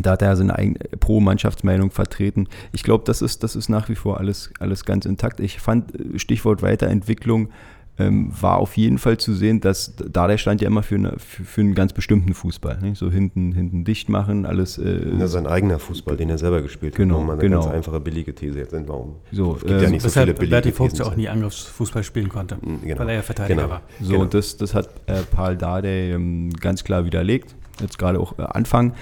[0.00, 2.48] Da hat er seine eigene Pro-Mannschaftsmeinung vertreten.
[2.72, 5.38] Ich glaube, das ist, das ist nach wie vor alles, alles ganz intakt.
[5.38, 7.50] Ich fand, Stichwort Weiterentwicklung,
[7.98, 11.14] ähm, war auf jeden Fall zu sehen, dass da der stand ja immer für, eine,
[11.18, 12.78] für, für einen ganz bestimmten Fußball.
[12.80, 12.96] Nicht?
[12.96, 14.78] So hinten, hinten dicht machen, alles.
[14.78, 17.20] Äh, ja, sein eigener Fußball, den er selber gespielt genau, hat.
[17.20, 17.60] Genau, eine genau.
[17.60, 19.16] ganz einfache, billige These jetzt entwarum.
[19.30, 22.30] So, es gibt äh, ja nicht so viele billige Berti Vogt auch nie Angriffsfußball spielen
[22.30, 22.98] konnte, hm, genau.
[22.98, 23.74] weil er ja Verteidiger genau.
[23.74, 23.82] war.
[24.00, 24.24] So, genau.
[24.24, 27.54] das, das hat äh, Paul Dardai ähm, ganz klar widerlegt.
[27.80, 28.94] Jetzt gerade auch äh, Anfang.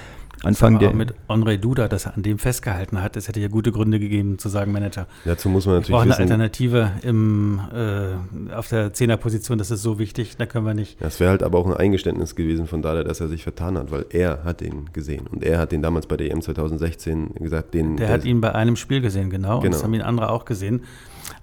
[0.42, 0.94] Anfang der.
[0.94, 4.38] mit André Duda, dass er an dem festgehalten hat, es hätte ja gute Gründe gegeben
[4.38, 5.06] zu sagen, Manager.
[5.24, 5.96] Dazu muss man natürlich.
[5.96, 10.74] Brauchen eine Alternative im, äh, auf der Zehnerposition, das ist so wichtig, da können wir
[10.74, 11.00] nicht.
[11.00, 13.90] Das wäre halt aber auch ein Eingeständnis gewesen von Dada, dass er sich vertan hat,
[13.90, 15.26] weil er hat ihn gesehen.
[15.26, 17.96] Und er hat den damals bei der EM 2016 gesagt, den.
[17.96, 19.60] Der, der hat ihn bei einem Spiel gesehen, genau.
[19.60, 19.66] genau.
[19.66, 20.84] Und das haben ihn andere auch gesehen.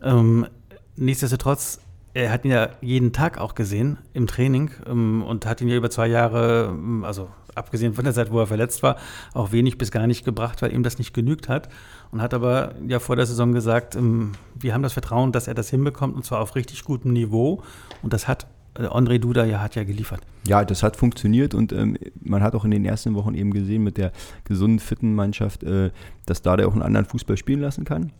[0.03, 0.47] Ähm,
[0.95, 1.79] nichtsdestotrotz
[2.17, 5.75] er hat ihn ja jeden Tag auch gesehen im Training ähm, und hat ihn ja
[5.75, 8.97] über zwei Jahre, ähm, also abgesehen von der Zeit, wo er verletzt war,
[9.33, 11.69] auch wenig bis gar nicht gebracht, weil ihm das nicht genügt hat.
[12.11, 15.53] Und hat aber ja vor der Saison gesagt, ähm, wir haben das Vertrauen, dass er
[15.53, 17.63] das hinbekommt und zwar auf richtig gutem Niveau.
[18.01, 18.47] Und das hat
[18.77, 20.21] äh, André Duda ja hat ja geliefert.
[20.47, 23.83] Ja, das hat funktioniert und ähm, man hat auch in den ersten Wochen eben gesehen
[23.83, 24.11] mit der
[24.45, 25.91] gesunden, fitten Mannschaft, äh,
[26.25, 28.11] dass da der auch einen anderen Fußball spielen lassen kann.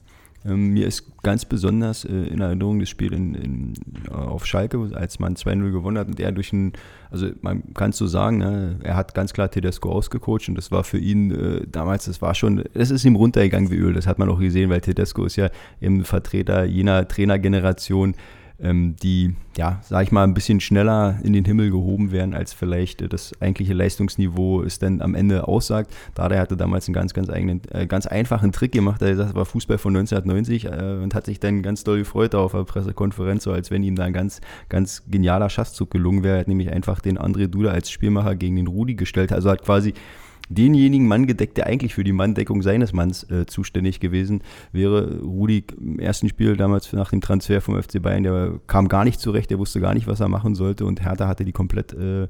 [0.48, 3.74] Ähm, mir ist ganz besonders äh, in Erinnerung das Spiel in, in,
[4.10, 6.74] auf Schalke, als man 2-0 gewonnen hat und er durch ein,
[7.12, 10.72] also man kann es so sagen, ne, er hat ganz klar Tedesco ausgecoacht und das
[10.72, 14.08] war für ihn äh, damals, das war schon, das ist ihm runtergegangen wie Öl, das
[14.08, 15.50] hat man auch gesehen, weil Tedesco ist ja
[15.82, 18.16] im Vertreter jener Trainergeneration,
[18.60, 23.14] die, ja, sag ich mal, ein bisschen schneller in den Himmel gehoben werden, als vielleicht
[23.14, 25.94] das eigentliche Leistungsniveau es dann am Ende aussagt.
[26.16, 29.02] Dada hatte damals einen ganz, ganz eigenen, äh, ganz einfachen Trick gemacht.
[29.04, 32.54] Er das war Fußball von 1990 äh, und hat sich dann ganz doll gefreut auf
[32.54, 36.38] der Pressekonferenz, so als wenn ihm da ein ganz, ganz genialer Schachzug gelungen wäre.
[36.38, 39.32] Er hat nämlich einfach den André Duda als Spielmacher gegen den Rudi gestellt.
[39.32, 39.94] Also hat quasi
[40.50, 44.42] denjenigen Mann gedeckt, der eigentlich für die Manndeckung seines Manns äh, zuständig gewesen
[44.72, 45.20] wäre.
[45.22, 49.20] Rudi im ersten Spiel damals nach dem Transfer vom FC Bayern, der kam gar nicht
[49.20, 52.28] zurecht, der wusste gar nicht, was er machen sollte und Hertha hatte die komplett äh,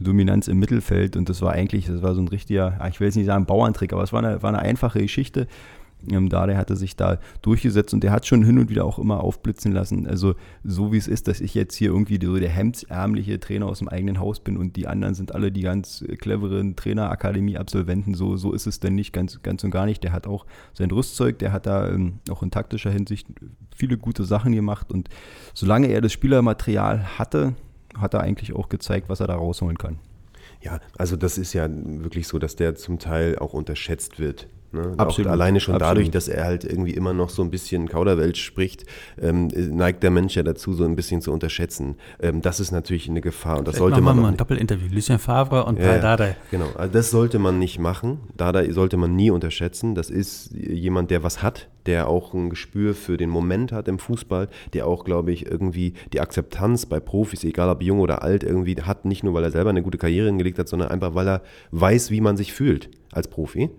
[0.00, 3.16] Dominanz im Mittelfeld und das war eigentlich, das war so ein richtiger, ich will jetzt
[3.16, 5.46] nicht sagen Bauerntrick, aber es war eine, war eine einfache Geschichte
[6.10, 8.98] ähm, da, der hatte sich da durchgesetzt und der hat schon hin und wieder auch
[8.98, 10.06] immer aufblitzen lassen.
[10.06, 10.34] Also
[10.64, 13.88] so wie es ist, dass ich jetzt hier irgendwie so der hemdsärmliche Trainer aus dem
[13.88, 18.14] eigenen Haus bin und die anderen sind alle die ganz cleveren Trainerakademie-Absolventen.
[18.14, 20.04] So, so ist es denn nicht ganz, ganz und gar nicht.
[20.04, 23.26] Der hat auch sein Rüstzeug, der hat da ähm, auch in taktischer Hinsicht
[23.74, 25.08] viele gute Sachen gemacht und
[25.54, 27.54] solange er das Spielermaterial hatte,
[27.96, 29.98] hat er eigentlich auch gezeigt, was er da rausholen kann.
[30.62, 34.46] Ja, also das ist ja wirklich so, dass der zum Teil auch unterschätzt wird.
[34.72, 34.94] Ne?
[34.96, 35.28] Absolut.
[35.28, 35.96] Auch alleine schon Absolut.
[35.96, 38.84] dadurch, dass er halt irgendwie immer noch so ein bisschen Kauderwelsch spricht,
[39.20, 41.96] ähm, neigt der Mensch ja dazu, so ein bisschen zu unterschätzen.
[42.20, 44.20] Ähm, das ist natürlich eine Gefahr und das Vielleicht sollte man.
[44.20, 44.88] mal ein Doppelinterview.
[44.92, 46.36] Lucien Favre und ja, Dardai.
[46.50, 48.20] Genau, also das sollte man nicht machen.
[48.36, 49.94] Dardai sollte man nie unterschätzen.
[49.94, 53.98] Das ist jemand, der was hat, der auch ein Gespür für den Moment hat im
[53.98, 58.44] Fußball, der auch, glaube ich, irgendwie die Akzeptanz bei Profis, egal ob jung oder alt,
[58.44, 61.28] irgendwie hat, nicht nur, weil er selber eine gute Karriere hingelegt hat, sondern einfach, weil
[61.28, 61.42] er
[61.72, 63.70] weiß, wie man sich fühlt als Profi.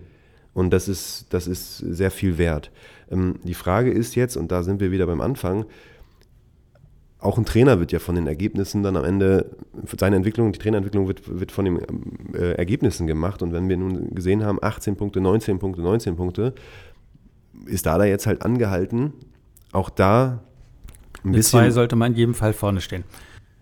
[0.54, 2.70] Und das ist, das ist sehr viel wert.
[3.10, 5.64] Ähm, die Frage ist jetzt, und da sind wir wieder beim Anfang,
[7.22, 9.56] auch ein Trainer wird ja von den Ergebnissen dann am Ende,
[9.96, 11.78] seine Entwicklung, die Trainerentwicklung wird, wird von den
[12.34, 13.42] äh, Ergebnissen gemacht.
[13.42, 16.52] Und wenn wir nun gesehen haben, 18 Punkte, 19 Punkte, 19 Punkte,
[17.66, 19.12] ist da da jetzt halt angehalten,
[19.70, 20.42] auch da
[21.22, 21.60] ein Mit bisschen.
[21.60, 23.04] zwei sollte man in jedem Fall vorne stehen.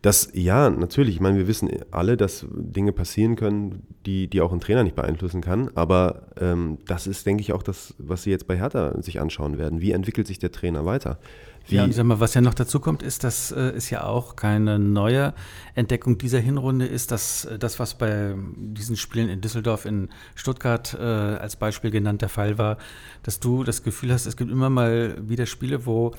[0.03, 1.17] Das, ja, natürlich.
[1.17, 4.97] Ich meine, wir wissen alle, dass Dinge passieren können, die, die auch ein Trainer nicht
[4.97, 5.71] beeinflussen kann.
[5.75, 9.59] Aber ähm, das ist, denke ich, auch das, was Sie jetzt bei Hertha sich anschauen
[9.59, 9.83] werden.
[9.83, 11.19] Wie entwickelt sich der Trainer weiter?
[11.67, 13.91] Wie ja, und ich sag mal, was ja noch dazu kommt, ist, das äh, ist
[13.91, 15.35] ja auch keine neue
[15.75, 20.97] Entdeckung dieser Hinrunde, ist, dass äh, das, was bei diesen Spielen in Düsseldorf, in Stuttgart
[20.99, 22.79] äh, als Beispiel genannt der Fall war,
[23.23, 26.13] dass du das Gefühl hast, es gibt immer mal wieder Spiele, wo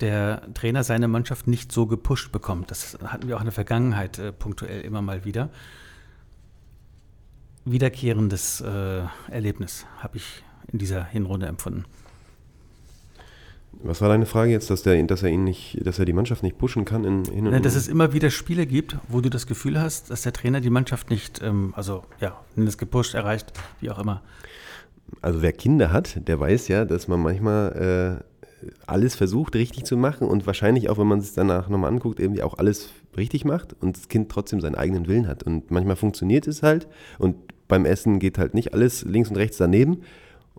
[0.00, 2.70] der Trainer seine Mannschaft nicht so gepusht bekommt.
[2.70, 5.50] Das hatten wir auch in der Vergangenheit äh, punktuell immer mal wieder.
[7.64, 10.42] Wiederkehrendes äh, Erlebnis habe ich
[10.72, 11.84] in dieser Hinrunde empfunden.
[13.82, 16.42] Was war deine Frage jetzt, dass, der, dass er ihn nicht, dass er die Mannschaft
[16.42, 19.30] nicht pushen kann in hin und Nein, Dass es immer wieder Spiele gibt, wo du
[19.30, 23.52] das Gefühl hast, dass der Trainer die Mannschaft nicht, ähm, also ja, das gepusht, erreicht,
[23.80, 24.22] wie auch immer.
[25.22, 28.29] Also wer Kinder hat, der weiß ja, dass man manchmal äh,
[28.86, 32.42] alles versucht richtig zu machen und wahrscheinlich auch, wenn man es danach nochmal anguckt, irgendwie
[32.42, 35.42] auch alles richtig macht und das Kind trotzdem seinen eigenen Willen hat.
[35.42, 36.88] Und manchmal funktioniert es halt
[37.18, 37.36] und
[37.68, 40.02] beim Essen geht halt nicht alles links und rechts daneben.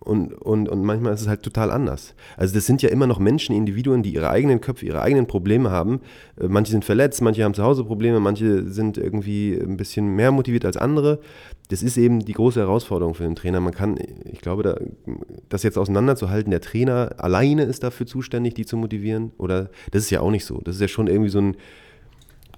[0.04, 2.16] Und, und, und manchmal ist es halt total anders.
[2.36, 5.70] Also das sind ja immer noch Menschen, Individuen, die ihre eigenen Köpfe, ihre eigenen Probleme
[5.70, 6.02] haben.
[6.40, 10.32] Äh, manche sind verletzt, manche haben zu Hause Probleme, manche sind irgendwie ein bisschen mehr
[10.32, 11.20] motiviert als andere.
[11.70, 13.60] Das ist eben die große Herausforderung für den Trainer.
[13.60, 14.76] Man kann, ich glaube, da,
[15.50, 19.32] das jetzt auseinanderzuhalten, der Trainer alleine ist dafür zuständig, die zu motivieren.
[19.38, 20.62] Oder das ist ja auch nicht so.
[20.64, 21.58] Das ist ja schon irgendwie so ein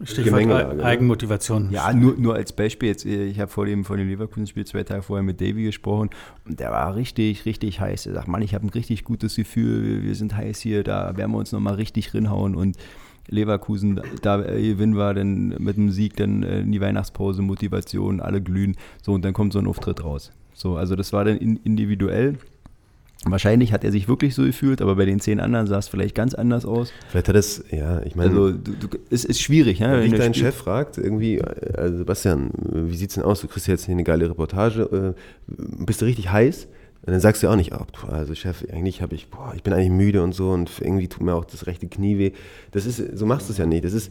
[0.06, 1.70] Stichwort Eigenmotivation.
[1.72, 4.84] Ja, nur, nur als Beispiel, jetzt, äh, ich habe vor dem, vor dem Leverkusen-Spiel zwei
[4.84, 6.10] Tage vorher mit Davy gesprochen
[6.48, 8.06] und der war richtig, richtig heiß.
[8.08, 11.32] Er sagt, Mann, ich habe ein richtig gutes Gefühl, wir sind heiß hier, da werden
[11.32, 12.78] wir uns nochmal richtig rinhauen und
[13.30, 18.42] Leverkusen, da gewinnen wir dann mit dem Sieg dann äh, in die Weihnachtspause, Motivation, alle
[18.42, 18.76] glühen.
[19.02, 20.32] So, und dann kommt so ein Auftritt raus.
[20.54, 22.38] So, also das war dann individuell.
[23.26, 26.14] Wahrscheinlich hat er sich wirklich so gefühlt, aber bei den zehn anderen sah es vielleicht
[26.14, 26.92] ganz anders aus.
[27.10, 28.32] Vielleicht hat es, ja, ich meine.
[28.32, 29.94] Also, du, du, es ist schwierig, ja.
[29.94, 33.42] Wenn dich dein Chef fragt, irgendwie, also Sebastian, wie sieht es denn aus?
[33.42, 35.54] Du kriegst jetzt hier eine geile Reportage, äh,
[35.86, 36.68] bist du richtig heiß?
[37.06, 39.74] Und dann sagst du auch nicht, oh, also Chef, eigentlich habe ich, boah, ich bin
[39.74, 42.32] eigentlich müde und so und irgendwie tut mir auch das rechte Knie weh.
[42.72, 43.84] Das ist, so machst du es ja nicht.
[43.84, 44.10] Das ist,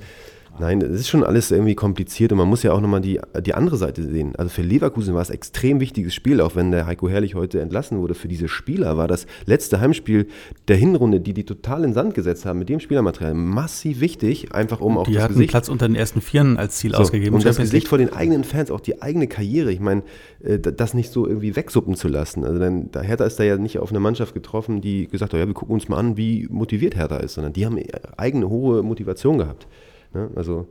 [0.58, 3.54] Nein, das ist schon alles irgendwie kompliziert und man muss ja auch nochmal die, die
[3.54, 4.36] andere Seite sehen.
[4.36, 7.60] Also für Leverkusen war es ein extrem wichtiges Spiel, auch wenn der Heiko Herrlich heute
[7.60, 8.14] entlassen wurde.
[8.14, 10.26] Für diese Spieler war das letzte Heimspiel
[10.68, 14.80] der Hinrunde, die die total in Sand gesetzt haben mit dem Spielermaterial, massiv wichtig, einfach
[14.80, 15.50] um auch die das hatten Gesicht...
[15.50, 17.34] Platz unter den ersten Vieren als Ziel so, ausgegeben.
[17.34, 20.02] Und das Gesicht vor den eigenen Fans, auch die eigene Karriere, ich meine,
[20.42, 22.44] äh, das nicht so irgendwie wegsuppen zu lassen.
[22.44, 25.46] Also dann, Hertha ist da ja nicht auf eine Mannschaft getroffen, die gesagt hat, ja,
[25.46, 27.78] wir gucken uns mal an, wie motiviert Hertha ist, sondern die haben
[28.16, 29.66] eigene hohe Motivation gehabt.
[30.14, 30.30] Ne?
[30.34, 30.66] Also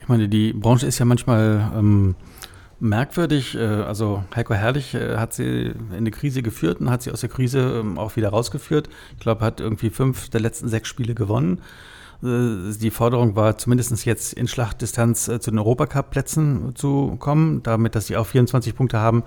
[0.00, 2.14] ich meine, die Branche ist ja manchmal ähm,
[2.80, 3.54] merkwürdig.
[3.54, 7.20] Äh, also Heiko Herrlich äh, hat sie in die Krise geführt und hat sie aus
[7.20, 8.88] der Krise ähm, auch wieder rausgeführt.
[9.14, 11.60] Ich glaube, hat irgendwie fünf der letzten sechs Spiele gewonnen.
[12.22, 17.62] Äh, die Forderung war zumindest jetzt in Schlachtdistanz zu den Europacup-Plätzen zu kommen.
[17.62, 19.22] Damit, dass sie auch 24 Punkte haben,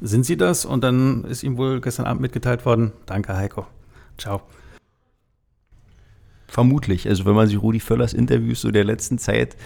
[0.00, 0.64] sind sie das.
[0.64, 3.66] Und dann ist ihm wohl gestern Abend mitgeteilt worden, danke Heiko.
[4.18, 4.42] Ciao.
[6.52, 7.08] Vermutlich.
[7.08, 9.56] Also wenn man sich Rudi Völlers Interviews so der letzten Zeit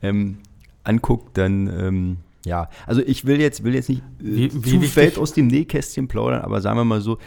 [0.00, 0.38] ähm,
[0.84, 4.96] anguckt, dann ähm, ja, also ich will jetzt, will jetzt nicht äh, wie, wie zu
[4.96, 7.18] weit aus dem Nähkästchen plaudern, aber sagen wir mal so,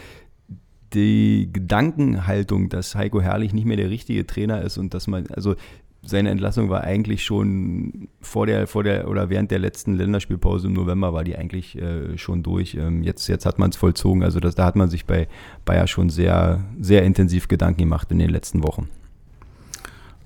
[0.94, 5.54] die Gedankenhaltung, dass Heiko Herrlich nicht mehr der richtige Trainer ist und dass man, also
[6.02, 10.72] seine Entlassung war eigentlich schon vor der, vor der oder während der letzten Länderspielpause im
[10.72, 12.74] November war die eigentlich äh, schon durch.
[12.74, 14.22] Ähm, jetzt, jetzt hat man es vollzogen.
[14.22, 15.28] Also das, da hat man sich bei
[15.66, 18.88] Bayer schon sehr, sehr intensiv Gedanken gemacht in den letzten Wochen.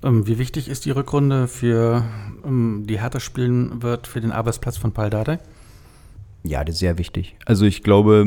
[0.05, 2.03] Ähm, wie wichtig ist die Rückrunde für
[2.45, 5.39] ähm, die Hertha spielen wird für den Arbeitsplatz von Paul Dardai?
[6.43, 7.35] Ja, das ist sehr wichtig.
[7.47, 8.23] Also ich glaube,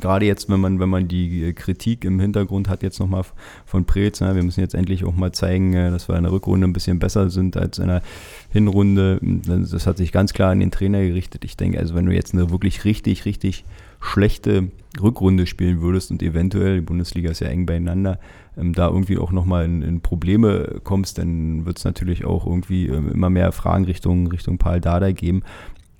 [0.00, 3.22] gerade jetzt, wenn man, wenn man die Kritik im Hintergrund hat, jetzt nochmal
[3.66, 6.66] von Preetz, wir müssen jetzt endlich auch mal zeigen, äh, dass wir in der Rückrunde
[6.66, 8.02] ein bisschen besser sind als in der
[8.50, 9.18] Hinrunde.
[9.22, 11.44] Das hat sich ganz klar an den Trainer gerichtet.
[11.44, 13.64] Ich denke, also wenn du jetzt eine wirklich richtig, richtig
[14.04, 14.68] schlechte
[15.00, 18.20] Rückrunde spielen würdest und eventuell, die Bundesliga ist ja eng beieinander,
[18.56, 22.86] ähm, da irgendwie auch nochmal in, in Probleme kommst, dann wird es natürlich auch irgendwie
[22.86, 25.42] ähm, immer mehr Fragen Richtung, Richtung Paul Dardai geben.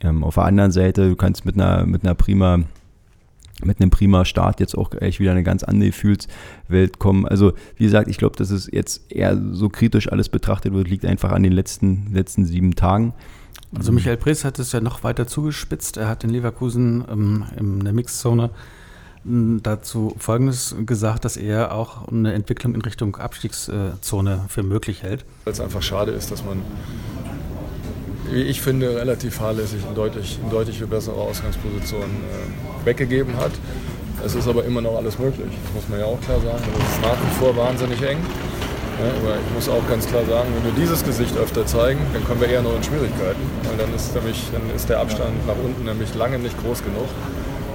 [0.00, 2.60] Ähm, auf der anderen Seite, du kannst mit einer, mit einer prima
[3.62, 7.24] mit einem prima Start jetzt auch echt wieder eine ganz andere Gefühlswelt kommen.
[7.24, 11.06] Also, wie gesagt, ich glaube, dass es jetzt eher so kritisch alles betrachtet wird, liegt
[11.06, 13.14] einfach an den letzten, letzten sieben Tagen.
[13.76, 15.96] Also Michael Prees hat es ja noch weiter zugespitzt.
[15.96, 18.50] Er hat in Leverkusen ähm, in der Mixzone
[19.24, 25.24] dazu Folgendes gesagt, dass er auch eine Entwicklung in Richtung Abstiegszone für möglich hält.
[25.44, 26.60] Weil es einfach schade ist, dass man,
[28.30, 33.52] wie ich finde, relativ fahrlässig eine deutlich, eine deutlich bessere Ausgangsposition äh, weggegeben hat.
[34.24, 36.62] Es ist aber immer noch alles möglich, das muss man ja auch klar sagen.
[36.78, 38.18] Es ist nach wie vor wahnsinnig eng.
[39.00, 42.24] Ja, aber ich muss auch ganz klar sagen, wenn wir dieses Gesicht öfter zeigen, dann
[42.24, 43.40] kommen wir eher noch in Schwierigkeiten.
[43.64, 47.08] Weil dann ist, nämlich, dann ist der Abstand nach unten nämlich lange nicht groß genug.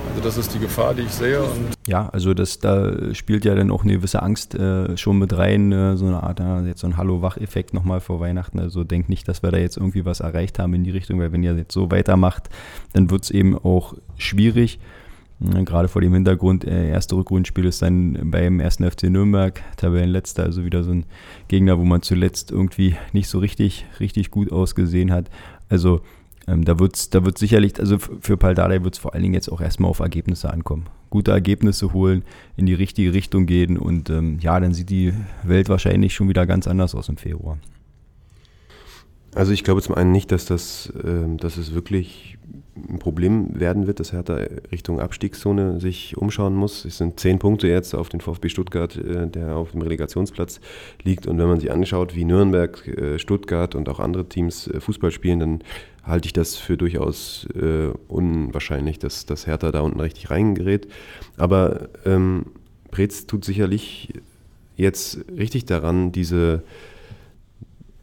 [0.10, 1.40] Also das ist die Gefahr, die ich sehe.
[1.88, 5.72] ja, also das, da spielt ja dann auch eine gewisse Angst äh, schon mit rein,
[5.72, 8.60] äh, so eine Art, äh, jetzt so ein Hallo-Wach-Effekt nochmal vor Weihnachten.
[8.60, 11.32] Also denkt nicht, dass wir da jetzt irgendwie was erreicht haben in die Richtung, weil
[11.32, 12.50] wenn ihr jetzt so weitermacht,
[12.94, 14.80] dann wird es eben auch schwierig.
[15.40, 20.66] Gerade vor dem Hintergrund, äh, erste Rückrundenspiel ist dann beim ersten FC Nürnberg, Tabellenletzter, also
[20.66, 21.06] wieder so ein
[21.48, 25.30] Gegner, wo man zuletzt irgendwie nicht so richtig, richtig gut ausgesehen hat.
[25.70, 26.02] Also
[26.46, 29.34] ähm, da wird es da wird's sicherlich, also für Paldadei wird es vor allen Dingen
[29.34, 30.88] jetzt auch erstmal auf Ergebnisse ankommen.
[31.10, 32.24] Gute Ergebnisse holen,
[32.58, 35.14] in die richtige Richtung gehen und ähm, ja, dann sieht die
[35.44, 37.58] Welt wahrscheinlich schon wieder ganz anders aus im Februar.
[39.36, 42.38] Also ich glaube zum einen nicht, dass das, äh, dass es wirklich
[42.76, 44.36] ein Problem werden wird, dass Hertha
[44.72, 46.86] Richtung Abstiegszone sich umschauen muss.
[46.86, 50.60] Es sind zehn Punkte jetzt auf den VfB Stuttgart, äh, der auf dem Relegationsplatz
[51.04, 51.28] liegt.
[51.28, 55.12] Und wenn man sich anschaut, wie Nürnberg, äh, Stuttgart und auch andere Teams äh, Fußball
[55.12, 55.60] spielen, dann
[56.04, 60.88] halte ich das für durchaus äh, unwahrscheinlich, dass, dass Hertha da unten richtig reingerät.
[61.38, 62.46] Aber ähm,
[62.90, 64.14] Preetz tut sicherlich
[64.76, 66.64] jetzt richtig daran, diese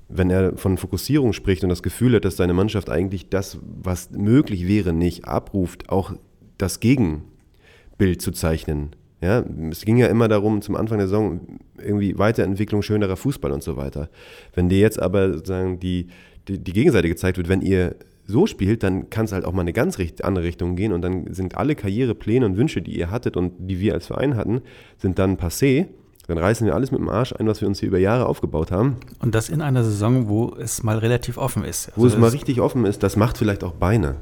[0.08, 4.10] wenn er von Fokussierung spricht und das Gefühl hat, dass seine Mannschaft eigentlich das, was
[4.10, 6.12] möglich wäre, nicht abruft, auch
[6.58, 8.90] das Gegenbild zu zeichnen.
[9.20, 11.40] Ja, es ging ja immer darum, zum Anfang der Saison
[11.78, 14.10] irgendwie Weiterentwicklung, schönerer Fußball und so weiter.
[14.54, 16.08] Wenn dir jetzt aber sozusagen die,
[16.48, 17.96] die, die Gegenseite gezeigt wird, wenn ihr
[18.26, 21.32] so spielt, dann kann es halt auch mal eine ganz andere Richtung gehen und dann
[21.32, 24.62] sind alle Karrierepläne und Wünsche, die ihr hattet und die wir als Verein hatten,
[24.98, 25.86] sind dann passé
[26.26, 28.72] dann reißen wir alles mit dem Arsch ein, was wir uns hier über Jahre aufgebaut
[28.72, 28.96] haben.
[29.20, 31.88] Und das in einer Saison, wo es mal relativ offen ist.
[31.90, 34.16] Also wo es mal richtig offen ist, das macht vielleicht auch Beine.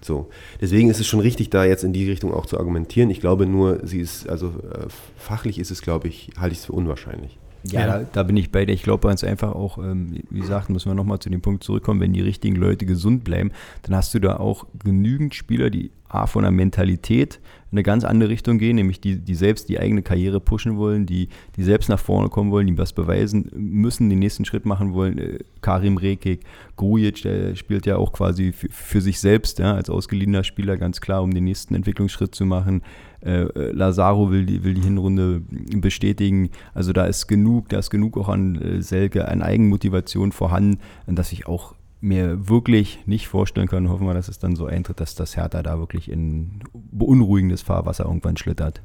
[0.00, 0.28] So.
[0.60, 3.10] Deswegen ist es schon richtig, da jetzt in die Richtung auch zu argumentieren.
[3.10, 4.86] Ich glaube nur, sie ist, also äh,
[5.16, 7.38] fachlich ist es, glaube ich, halte ich es für unwahrscheinlich.
[7.64, 7.86] Ja, ja.
[7.86, 8.72] Da, da, bin ich bei dir.
[8.72, 12.00] Ich glaube ganz einfach auch, ähm, wie gesagt, müssen wir nochmal zu dem Punkt zurückkommen,
[12.00, 16.26] wenn die richtigen Leute gesund bleiben, dann hast du da auch genügend Spieler, die A,
[16.26, 17.40] von der Mentalität
[17.72, 21.06] in eine ganz andere Richtung gehen, nämlich die, die selbst die eigene Karriere pushen wollen,
[21.06, 24.92] die, die selbst nach vorne kommen wollen, die was beweisen müssen, den nächsten Schritt machen
[24.92, 25.16] wollen.
[25.16, 26.44] Äh, Karim Rekik,
[26.76, 31.00] Grujic, der spielt ja auch quasi für, für sich selbst ja, als ausgeliehener Spieler ganz
[31.00, 32.82] klar, um den nächsten Entwicklungsschritt zu machen.
[33.24, 35.40] Äh, äh, Lazaro will die, will die Hinrunde
[35.76, 36.50] bestätigen.
[36.74, 41.32] Also da ist genug, da ist genug auch an äh, Selke, an Eigenmotivation vorhanden, dass
[41.32, 45.14] ich auch mir wirklich nicht vorstellen kann, hoffen wir, dass es dann so eintritt, dass
[45.14, 48.82] das Hertha da wirklich in beunruhigendes Fahrwasser irgendwann schlittert.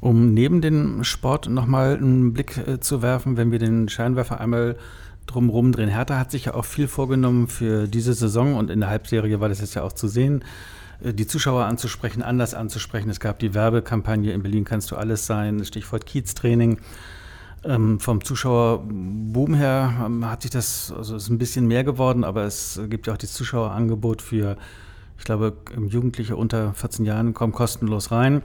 [0.00, 4.76] Um neben den Sport nochmal einen Blick äh, zu werfen, wenn wir den Scheinwerfer einmal
[5.26, 5.88] drumherum drehen.
[5.88, 9.48] Hertha hat sich ja auch viel vorgenommen für diese Saison und in der Halbserie war
[9.48, 10.44] das jetzt ja auch zu sehen,
[11.02, 13.08] äh, die Zuschauer anzusprechen, anders anzusprechen.
[13.08, 16.78] Es gab die Werbekampagne in Berlin kannst du alles sein, Stichwort Kiez-Training.
[17.66, 22.44] Ähm, vom Zuschauerboom her ähm, hat sich das, also ist ein bisschen mehr geworden, aber
[22.44, 24.56] es gibt ja auch das Zuschauerangebot für,
[25.18, 25.54] ich glaube,
[25.88, 28.42] Jugendliche unter 14 Jahren kommen kostenlos rein.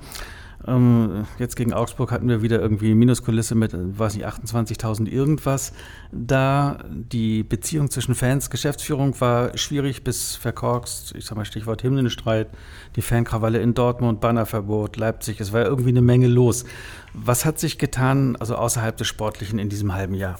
[0.68, 5.74] Ähm, jetzt gegen Augsburg hatten wir wieder irgendwie Minuskulisse mit, weiß nicht, 28.000 irgendwas.
[6.12, 11.16] Da die Beziehung zwischen Fans, Geschäftsführung war schwierig bis verkorkst.
[11.16, 12.49] Ich sag mal Stichwort Hymnenstreit,
[12.95, 15.39] die Fankrawalle in Dortmund, Bannerverbot, Leipzig.
[15.39, 16.66] Es war irgendwie eine Menge los.
[17.14, 20.39] Was hat sich getan, also außerhalb des Sportlichen in diesem halben Jahr?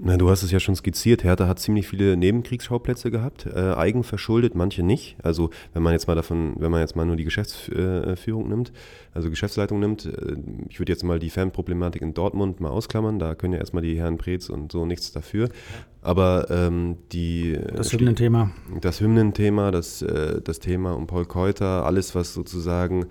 [0.00, 1.24] Na, du hast es ja schon skizziert.
[1.24, 5.16] Hertha hat ziemlich viele Nebenkriegsschauplätze gehabt, äh, eigenverschuldet, manche nicht.
[5.24, 8.72] Also wenn man jetzt mal davon, wenn man jetzt mal nur die Geschäftsführung äh, nimmt,
[9.12, 10.36] also Geschäftsleitung nimmt, äh,
[10.68, 13.18] ich würde jetzt mal die Fanproblematik in Dortmund mal ausklammern.
[13.18, 15.48] Da können ja erstmal die Herren Preetz und so nichts dafür.
[16.00, 21.84] Aber ähm, die äh, das Hymnenthema, das Hymnenthema, das äh, das Thema um Paul Keuter,
[21.84, 23.06] alles was sozusagen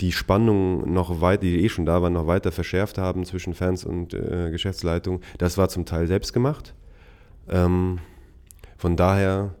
[0.00, 3.84] die Spannung noch weiter, die eh schon da war, noch weiter verschärft haben zwischen Fans
[3.84, 5.20] und äh, Geschäftsleitung.
[5.38, 6.74] Das war zum Teil selbst gemacht.
[7.48, 7.98] Ähm,
[8.76, 9.54] von daher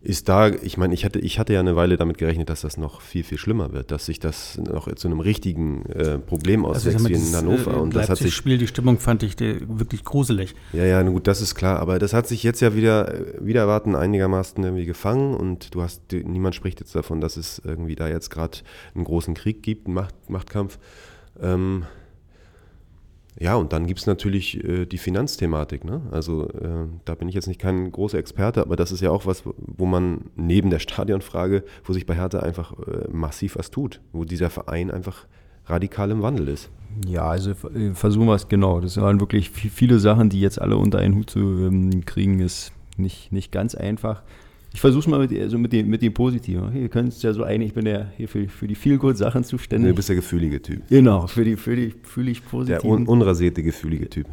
[0.00, 2.76] ist da, ich meine, ich hatte, ich hatte ja eine Weile damit gerechnet, dass das
[2.76, 6.98] noch viel, viel schlimmer wird, dass sich das noch zu einem richtigen äh, Problem auswächst
[6.98, 7.72] also, wie in Hannover.
[7.72, 10.54] Äh, und das hat sich Spiel, die Stimmung fand ich wirklich gruselig.
[10.72, 13.96] Ja, ja, gut, das ist klar, aber das hat sich jetzt ja wieder, wieder erwarten
[13.96, 18.30] einigermaßen irgendwie gefangen und du hast, niemand spricht jetzt davon, dass es irgendwie da jetzt
[18.30, 18.58] gerade
[18.94, 20.78] einen großen Krieg gibt, einen Macht, Machtkampf.
[21.40, 21.84] Ähm,
[23.40, 25.84] ja, und dann gibt es natürlich äh, die Finanzthematik.
[25.84, 26.02] Ne?
[26.10, 29.26] Also äh, da bin ich jetzt nicht kein großer Experte, aber das ist ja auch
[29.26, 34.00] was, wo man neben der Stadionfrage, wo sich bei Hertha einfach äh, massiv was tut,
[34.12, 35.26] wo dieser Verein einfach
[35.66, 36.70] radikal im Wandel ist.
[37.06, 38.80] Ja, also äh, versuchen wir es genau.
[38.80, 42.72] Das waren wirklich viele Sachen, die jetzt alle unter einen Hut zu ähm, kriegen, ist
[42.96, 44.22] nicht, nicht ganz einfach.
[44.78, 46.72] Ich versuche es mal mit, also mit, dem, mit dem Positiven.
[46.76, 49.18] Ihr könnt es ja so ein, ich bin ja hier für, für die viel gut
[49.18, 49.90] Sachen zuständig.
[49.90, 50.86] Du bist der gefühlige Typ.
[50.88, 52.82] Genau, für die, für die fühlig positiven.
[52.82, 54.28] Der un unrasierte, gefühlige Typ.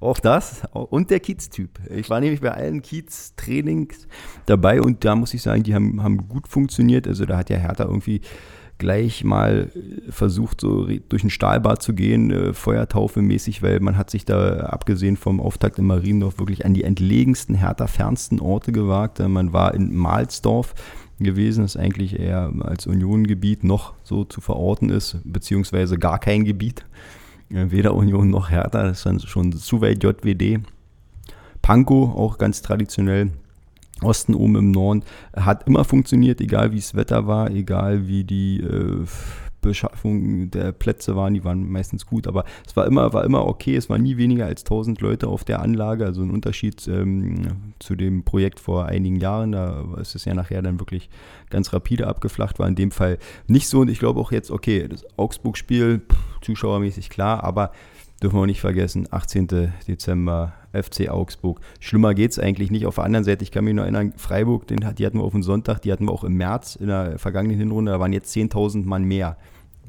[0.00, 1.78] Auch das und der Kiez-Typ.
[1.94, 4.08] Ich war nämlich bei allen Kiez-Trainings
[4.46, 7.06] dabei und da muss ich sagen, die haben, haben gut funktioniert.
[7.06, 8.22] Also da hat ja Hertha irgendwie
[8.82, 9.70] gleich mal
[10.10, 14.66] versucht, so durch ein Stahlbad zu gehen, äh, Feuertaufe mäßig, weil man hat sich da,
[14.66, 19.20] abgesehen vom Auftakt in Mariendorf, wirklich an die entlegensten, härter fernsten Orte gewagt.
[19.20, 20.74] Äh, man war in Mahlsdorf
[21.20, 26.84] gewesen, das eigentlich eher als Uniongebiet noch so zu verorten ist, beziehungsweise gar kein Gebiet.
[27.48, 30.60] Äh, weder Union noch Hertha, das ist dann schon zu weit JWD.
[31.62, 33.30] Pankow, auch ganz traditionell
[34.04, 35.02] Osten oben im Norden,
[35.34, 39.06] hat immer funktioniert, egal wie das Wetter war, egal wie die äh,
[39.62, 43.76] Beschaffung der Plätze waren, die waren meistens gut, aber es war immer, war immer okay,
[43.76, 47.94] es waren nie weniger als 1000 Leute auf der Anlage, also ein Unterschied ähm, zu
[47.94, 51.08] dem Projekt vor einigen Jahren, da ist es ja nachher dann wirklich
[51.48, 53.80] ganz rapide abgeflacht, war in dem Fall nicht so.
[53.80, 56.02] Und ich glaube auch jetzt, okay, das Augsburg-Spiel,
[56.42, 57.70] zuschauermäßig klar, aber
[58.22, 59.72] dürfen wir auch nicht vergessen, 18.
[59.88, 61.60] Dezember, FC Augsburg.
[61.80, 62.86] Schlimmer geht es eigentlich nicht.
[62.86, 65.32] Auf der anderen Seite, ich kann mich noch erinnern, Freiburg, den, die hatten wir auf
[65.32, 68.34] dem Sonntag, die hatten wir auch im März in der vergangenen Hinrunde, da waren jetzt
[68.34, 69.36] 10.000 Mann mehr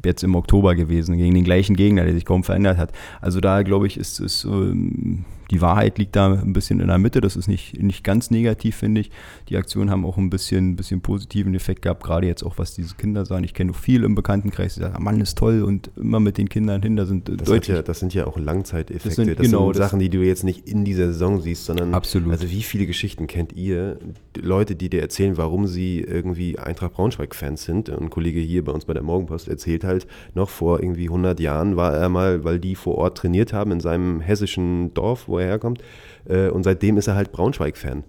[0.05, 2.91] jetzt im Oktober gewesen, gegen den gleichen Gegner, der sich kaum verändert hat.
[3.21, 5.23] Also da, glaube ich, ist, ist ähm,
[5.53, 7.21] die Wahrheit liegt da ein bisschen in der Mitte.
[7.21, 9.11] Das ist nicht, nicht ganz negativ, finde ich.
[9.49, 12.95] Die Aktionen haben auch ein bisschen, bisschen positiven Effekt gehabt, gerade jetzt auch, was diese
[12.95, 13.43] Kinder sagen.
[13.43, 16.49] Ich kenne noch viel im Bekanntenkreis, die sagen, Mann, ist toll und immer mit den
[16.49, 17.75] Kindern hin, da sind das deutlich.
[17.75, 19.07] Ja, das sind ja auch Langzeiteffekte.
[19.07, 21.93] Das sind, das genau, sind Sachen, die du jetzt nicht in dieser Saison siehst, sondern
[21.93, 22.31] absolut.
[22.31, 23.99] also wie viele Geschichten kennt ihr?
[24.35, 27.89] Leute, die dir erzählen, warum sie irgendwie Eintracht Braunschweig-Fans sind.
[27.91, 31.75] ein Kollege hier bei uns bei der Morgenpost erzählt halt, noch vor irgendwie 100 Jahren
[31.75, 35.42] war er mal, weil die vor Ort trainiert haben in seinem hessischen Dorf, wo er
[35.45, 35.81] herkommt.
[36.27, 38.03] Äh, und seitdem ist er halt Braunschweig-Fan.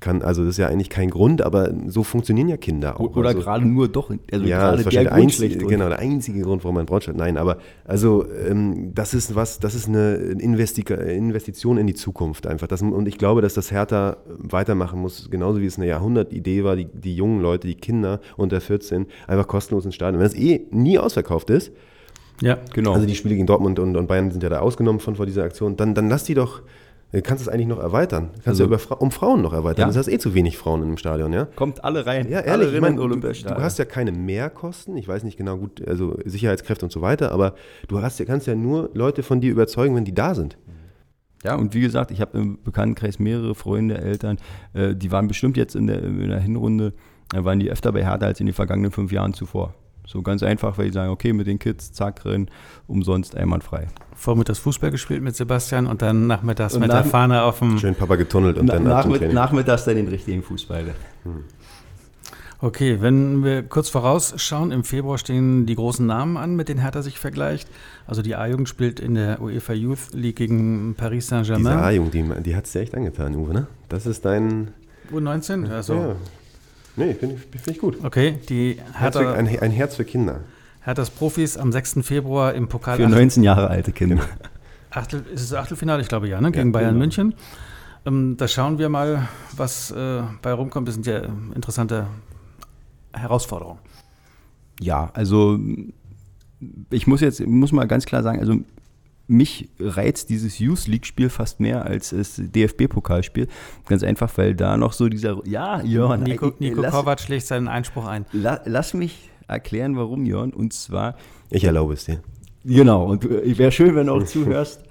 [0.00, 3.16] Kann, also das ist ja eigentlich kein Grund, aber so funktionieren ja Kinder auch.
[3.16, 6.42] Oder also, gerade nur doch, also ja, das ist der, der einzige, genau, der einzige
[6.42, 7.16] Grund, warum man Braunschweig.
[7.16, 7.56] Nein, aber
[7.86, 12.66] also ähm, das ist was, das ist eine Investition in die Zukunft einfach.
[12.66, 16.76] Das, und ich glaube, dass das Hertha weitermachen muss, genauso wie es eine Jahrhundertidee war,
[16.76, 20.20] die, die jungen Leute, die Kinder unter 14 einfach kostenlos ins Stadion.
[20.20, 21.72] Wenn es eh nie ausverkauft ist,
[22.40, 22.92] ja, genau.
[22.92, 25.44] Also die Spiele gegen Dortmund und, und Bayern sind ja da ausgenommen von vor dieser
[25.44, 25.76] Aktion.
[25.76, 26.62] Dann, dann lass die doch,
[27.12, 28.30] du kannst es eigentlich noch erweitern.
[28.32, 29.82] Kannst also, du über, um Frauen noch erweitern.
[29.82, 29.86] Ja.
[29.86, 31.46] Das heißt eh zu wenig Frauen im Stadion, ja?
[31.56, 32.28] Kommt alle rein.
[32.28, 33.28] Ja, ehrlich, alle ich mein, du, du,
[33.58, 34.96] hast ja keine Mehrkosten.
[34.96, 37.54] Ich weiß nicht genau gut, also Sicherheitskräfte und so weiter, aber
[37.88, 40.58] du hast, kannst ja nur Leute von dir überzeugen, wenn die da sind.
[41.44, 44.38] Ja, und wie gesagt, ich habe im Bekanntenkreis mehrere Freunde, Eltern,
[44.72, 46.94] äh, die waren bestimmt jetzt in der, in der Hinrunde,
[47.34, 49.74] äh, waren die öfter bei Hertha als in den vergangenen fünf Jahren zuvor.
[50.06, 52.48] So ganz einfach, weil die sagen, okay, mit den Kids, zack, rein,
[52.86, 53.88] umsonst einwandfrei.
[54.14, 57.78] Vormittags Fußball gespielt mit Sebastian und dann nachmittags und mit nach, der Fahne auf dem...
[57.78, 60.94] Schön Papa getunnelt und na, dann nachmitt Nachmittags dann den richtigen Fußball.
[61.24, 61.44] Hm.
[62.60, 67.02] Okay, wenn wir kurz vorausschauen, im Februar stehen die großen Namen an, mit denen Hertha
[67.02, 67.68] sich vergleicht.
[68.06, 71.76] Also die A-Jugend spielt in der UEFA Youth League gegen Paris Saint-Germain.
[71.76, 73.66] Diese A-Jugend, die, die hat es dir echt angetan, Uwe, ne?
[73.88, 74.72] Das ist dein...
[75.12, 75.70] U19?
[75.70, 76.16] Also, ja.
[76.96, 77.98] Nee, finde ich, find ich gut.
[78.04, 80.40] Okay, die Hertha, Herz für, ein, ein, Herz für Kinder.
[80.80, 81.98] Herthas Profis am 6.
[82.02, 82.96] Februar im Pokal.
[82.96, 84.22] Für 19 Jahre alte Kinder.
[84.90, 86.52] Achtel, ist es Achtelfinale, ich glaube ja, ne?
[86.52, 87.00] gegen ja, Bayern genau.
[87.00, 87.34] München.
[88.06, 90.86] Ähm, da schauen wir mal, was äh, bei rumkommt.
[90.86, 91.22] Das sind ja
[91.54, 92.06] interessante
[93.12, 93.80] Herausforderungen.
[94.80, 95.58] Ja, also
[96.90, 98.58] ich muss jetzt muss mal ganz klar sagen, also
[99.26, 103.48] mich reizt dieses Youth League-Spiel fast mehr als das DFB-Pokalspiel.
[103.86, 105.40] Ganz einfach, weil da noch so dieser.
[105.46, 106.22] Ja, Jörn.
[106.22, 108.26] Nico, Nico lass, Kovac schlägt seinen Einspruch ein.
[108.32, 110.52] La, lass mich erklären, warum, Jörn.
[110.52, 111.16] Und zwar.
[111.50, 112.20] Ich erlaube es dir.
[112.64, 113.04] Genau.
[113.06, 114.83] Und äh, wäre schön, wenn du auch zuhörst.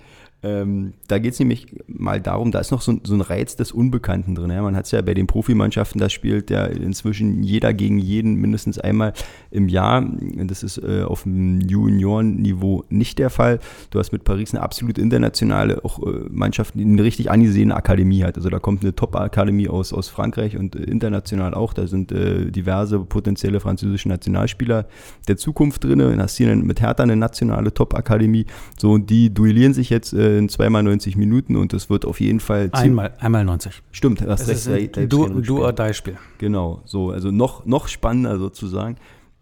[0.43, 3.71] Ähm, da geht es nämlich mal darum, da ist noch so, so ein Reiz des
[3.71, 4.51] Unbekannten drin.
[4.51, 4.61] Ja?
[4.61, 8.77] Man hat es ja bei den Profimannschaften, da spielt ja inzwischen jeder gegen jeden mindestens
[8.77, 9.13] einmal
[9.51, 10.05] im Jahr.
[10.45, 13.59] Das ist äh, auf dem Juniorenniveau nicht der Fall.
[13.89, 18.23] Du hast mit Paris eine absolut internationale auch äh, Mannschaft, die eine richtig angesehene Akademie
[18.23, 18.35] hat.
[18.35, 21.73] Also da kommt eine Top-Akademie aus, aus Frankreich und äh, international auch.
[21.73, 24.87] Da sind äh, diverse potenzielle französische Nationalspieler
[25.29, 25.99] der Zukunft drin.
[25.99, 28.45] Dann hast du hier mit Hertha eine nationale Top-Akademie.
[28.77, 32.19] So, und die duellieren sich jetzt äh, in zweimal 90 Minuten und es wird auf
[32.19, 32.69] jeden Fall.
[32.71, 33.81] Einmal, einmal 90.
[33.91, 36.17] Stimmt, das ist ein Do-or-Die-Spiel.
[36.37, 38.97] Genau, so, also noch, noch spannender sozusagen.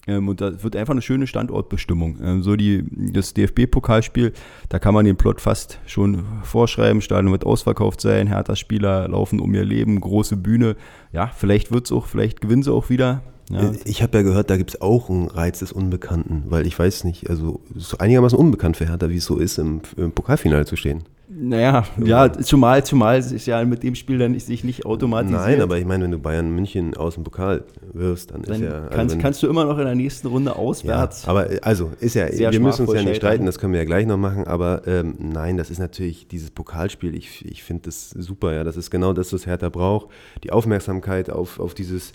[0.07, 2.17] Ähm, und da wird einfach eine schöne Standortbestimmung.
[2.21, 2.83] Ähm, so die,
[3.13, 4.33] das DFB-Pokalspiel,
[4.69, 7.01] da kann man den Plot fast schon vorschreiben.
[7.01, 10.75] Stadion wird ausverkauft sein, Hertha-Spieler laufen um ihr Leben, große Bühne.
[11.11, 13.21] Ja, vielleicht wird es auch, vielleicht gewinnen sie auch wieder.
[13.51, 13.71] Ja.
[13.85, 17.03] Ich habe ja gehört, da gibt es auch einen Reiz des Unbekannten, weil ich weiß
[17.03, 20.65] nicht, also es ist einigermaßen unbekannt für Hertha, wie es so ist, im, im Pokalfinale
[20.65, 21.03] zu stehen.
[21.33, 25.31] Naja, ja, zumal, zumal ist ja mit dem Spiel dann sich nicht automatisch.
[25.31, 28.61] Nein, aber ich meine, wenn du Bayern München aus dem Pokal wirst, dann, dann ist
[28.61, 28.71] ja.
[28.71, 31.23] Also kannst, kannst, du immer noch in der nächsten Runde auswärts.
[31.23, 33.85] Ja, aber also ist ja, wir müssen uns ja nicht streiten, das können wir ja
[33.85, 38.09] gleich noch machen, aber ähm, nein, das ist natürlich dieses Pokalspiel, ich, ich finde das
[38.09, 38.65] super, ja.
[38.65, 40.07] Das ist genau das, was Hertha braucht.
[40.43, 42.11] Die Aufmerksamkeit auf, auf dieses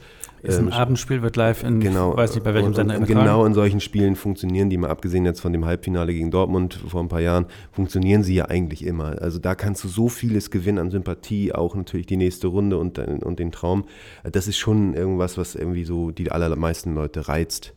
[0.47, 2.99] ist ein ähm, Abendspiel, wird live in, genau, weiß nicht bei welchem Sender.
[2.99, 6.75] Und genau in solchen Spielen funktionieren die, mal abgesehen jetzt von dem Halbfinale gegen Dortmund
[6.89, 9.21] vor ein paar Jahren, funktionieren sie ja eigentlich immer.
[9.21, 12.99] Also da kannst du so vieles gewinnen an Sympathie, auch natürlich die nächste Runde und,
[12.99, 13.85] und den Traum.
[14.25, 17.75] Das ist schon irgendwas, was irgendwie so die allermeisten Leute reizt.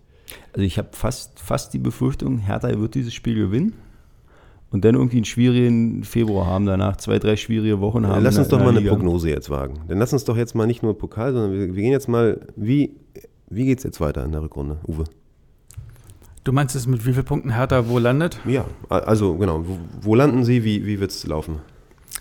[0.53, 3.73] Also ich habe fast, fast die Befürchtung, Hertha wird dieses Spiel gewinnen
[4.71, 8.23] und dann irgendwie einen schwierigen Februar haben, danach zwei, drei schwierige Wochen haben.
[8.23, 9.79] Lass uns doch mal eine Prognose jetzt wagen.
[9.87, 12.39] Dann lass uns doch jetzt mal nicht nur Pokal, sondern wir, wir gehen jetzt mal,
[12.55, 12.95] wie,
[13.49, 15.05] wie geht es jetzt weiter in der Rückrunde, Uwe?
[16.43, 18.39] Du meinst es mit wie vielen Punkten Hertha wo landet?
[18.45, 19.63] Ja, also genau.
[19.67, 20.63] Wo, wo landen sie?
[20.63, 21.59] Wie, wie wird es laufen?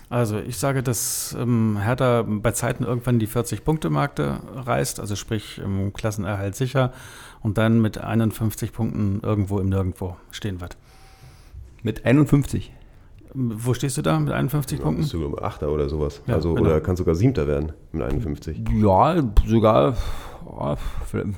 [0.09, 5.93] Also ich sage, dass ähm, Hertha bei Zeiten irgendwann die 40-Punkte-Marke reißt, also sprich im
[5.93, 6.93] Klassenerhalt sicher
[7.41, 10.77] und dann mit 51 Punkten irgendwo im Nirgendwo stehen wird.
[11.83, 12.71] Mit 51?
[13.33, 15.03] Wo stehst du da mit 51 ja, Punkten?
[15.03, 16.21] Bist du Achter oder sowas.
[16.25, 16.69] Ja, also, genau.
[16.69, 18.61] Oder kannst sogar Siebter werden mit 51.
[18.81, 19.95] Ja, sogar,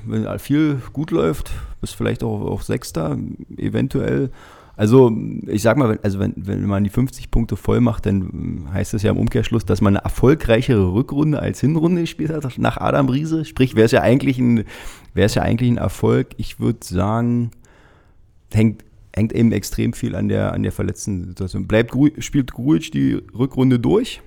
[0.06, 3.18] wenn viel gut läuft, bist vielleicht auch, auch Sechster,
[3.56, 4.30] eventuell.
[4.74, 5.14] Also
[5.46, 8.94] ich sag mal, wenn, also wenn, wenn man die 50 Punkte voll macht, dann heißt
[8.94, 13.10] das ja im Umkehrschluss, dass man eine erfolgreichere Rückrunde als Hinrunde gespielt hat nach Adam
[13.10, 13.44] Riese.
[13.44, 14.64] Sprich, wäre es ja eigentlich ein,
[15.12, 16.28] wäre es ja eigentlich ein Erfolg.
[16.38, 17.50] Ich würde sagen,
[18.50, 18.82] hängt,
[19.14, 21.66] hängt eben extrem viel an der, an der verletzten Situation.
[21.66, 24.20] Bleibt, spielt Grujic die Rückrunde durch?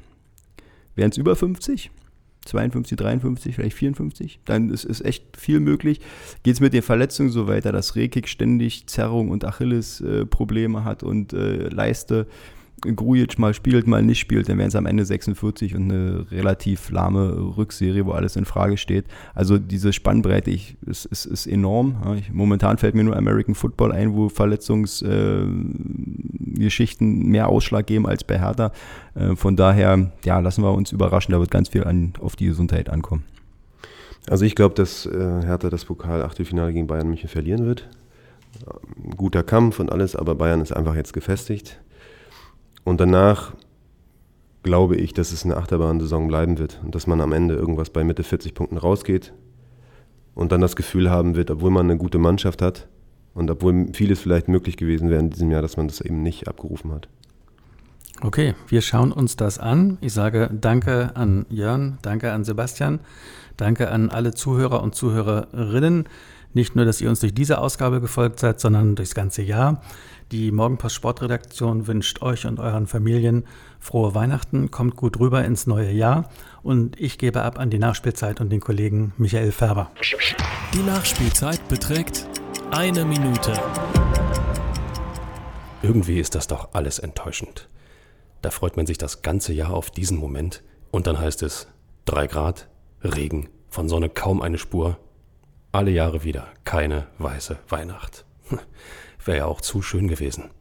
[0.96, 1.92] Wären es über 50?
[2.46, 6.00] 52, 53, vielleicht 54, dann ist, ist echt viel möglich.
[6.44, 11.02] Geht es mit den Verletzungen so weiter, dass Rekik ständig Zerrung und Achilles-Probleme äh, hat
[11.02, 12.28] und äh, Leiste
[12.82, 16.90] Grujic mal spielt, mal nicht spielt, dann wären es am Ende 46 und eine relativ
[16.90, 19.06] lahme Rückserie, wo alles in Frage steht.
[19.34, 22.16] Also diese Spannbreite ich, ist, ist, ist enorm.
[22.18, 28.24] Ich, momentan fällt mir nur American Football ein, wo Verletzungsgeschichten äh, mehr Ausschlag geben als
[28.24, 28.72] bei Hertha.
[29.16, 32.46] Äh, von daher, ja, lassen wir uns überraschen, da wird ganz viel an, auf die
[32.46, 33.24] Gesundheit ankommen.
[34.28, 37.88] Also ich glaube, dass äh, Hertha das Pokal-Achtelfinale gegen Bayern München verlieren wird.
[39.04, 41.82] Ein guter Kampf und alles, aber Bayern ist einfach jetzt gefestigt.
[42.86, 43.54] Und danach
[44.64, 48.04] glaube ich, dass es eine Achterbahn-Saison bleiben wird und dass man am Ende irgendwas bei
[48.04, 49.34] Mitte 40 Punkten rausgeht
[50.34, 52.88] und dann das Gefühl haben wird, obwohl man eine gute Mannschaft hat
[53.34, 56.48] und obwohl vieles vielleicht möglich gewesen wäre in diesem Jahr, dass man das eben nicht
[56.48, 57.10] abgerufen hat.
[58.22, 59.98] Okay, wir schauen uns das an.
[60.02, 63.00] Ich sage danke an Jörn, danke an Sebastian,
[63.58, 66.08] danke an alle Zuhörer und Zuhörerinnen.
[66.54, 69.82] Nicht nur, dass ihr uns durch diese Ausgabe gefolgt seid, sondern durchs ganze Jahr.
[70.36, 73.48] Die Morgenpost Sportredaktion wünscht euch und euren Familien
[73.80, 76.30] frohe Weihnachten, kommt gut rüber ins neue Jahr
[76.62, 79.92] und ich gebe ab an die Nachspielzeit und den Kollegen Michael Färber.
[80.74, 82.28] Die Nachspielzeit beträgt
[82.70, 83.54] eine Minute.
[85.82, 87.70] Irgendwie ist das doch alles enttäuschend.
[88.42, 91.70] Da freut man sich das ganze Jahr auf diesen Moment und dann heißt es
[92.08, 92.68] 3 Grad,
[93.02, 94.98] Regen, von Sonne kaum eine Spur.
[95.72, 98.26] Alle Jahre wieder keine weiße Weihnacht.
[99.26, 100.52] Wäre ja auch zu schön gewesen.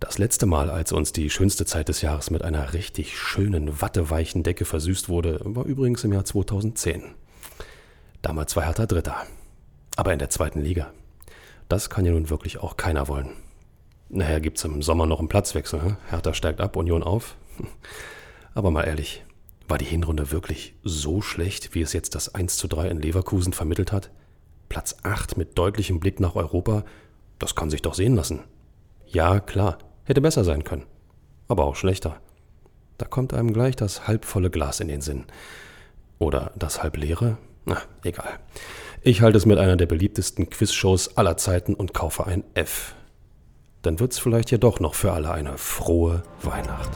[0.00, 4.42] Das letzte Mal, als uns die schönste Zeit des Jahres mit einer richtig schönen, watteweichen
[4.42, 7.14] Decke versüßt wurde, war übrigens im Jahr 2010.
[8.22, 9.16] Damals war Hertha Dritter.
[9.96, 10.92] Aber in der zweiten Liga.
[11.68, 13.30] Das kann ja nun wirklich auch keiner wollen.
[14.08, 15.82] Nachher gibt's im Sommer noch einen Platzwechsel.
[15.82, 15.96] Hm?
[16.08, 17.36] Hertha steigt ab, Union auf.
[18.54, 19.24] Aber mal ehrlich,
[19.68, 23.52] war die Hinrunde wirklich so schlecht, wie es jetzt das 1 zu 3 in Leverkusen
[23.52, 24.10] vermittelt hat?
[24.68, 26.84] Platz 8 mit deutlichem Blick nach Europa,
[27.38, 28.44] das kann sich doch sehen lassen.
[29.06, 30.86] Ja, klar, hätte besser sein können.
[31.48, 32.20] Aber auch schlechter.
[32.98, 35.24] Da kommt einem gleich das halbvolle Glas in den Sinn.
[36.18, 37.38] Oder das halbleere?
[37.64, 38.38] Na, egal.
[39.02, 42.94] Ich halte es mit einer der beliebtesten Quizshows aller Zeiten und kaufe ein F.
[43.82, 46.90] Dann wird's vielleicht ja doch noch für alle eine frohe Weihnacht.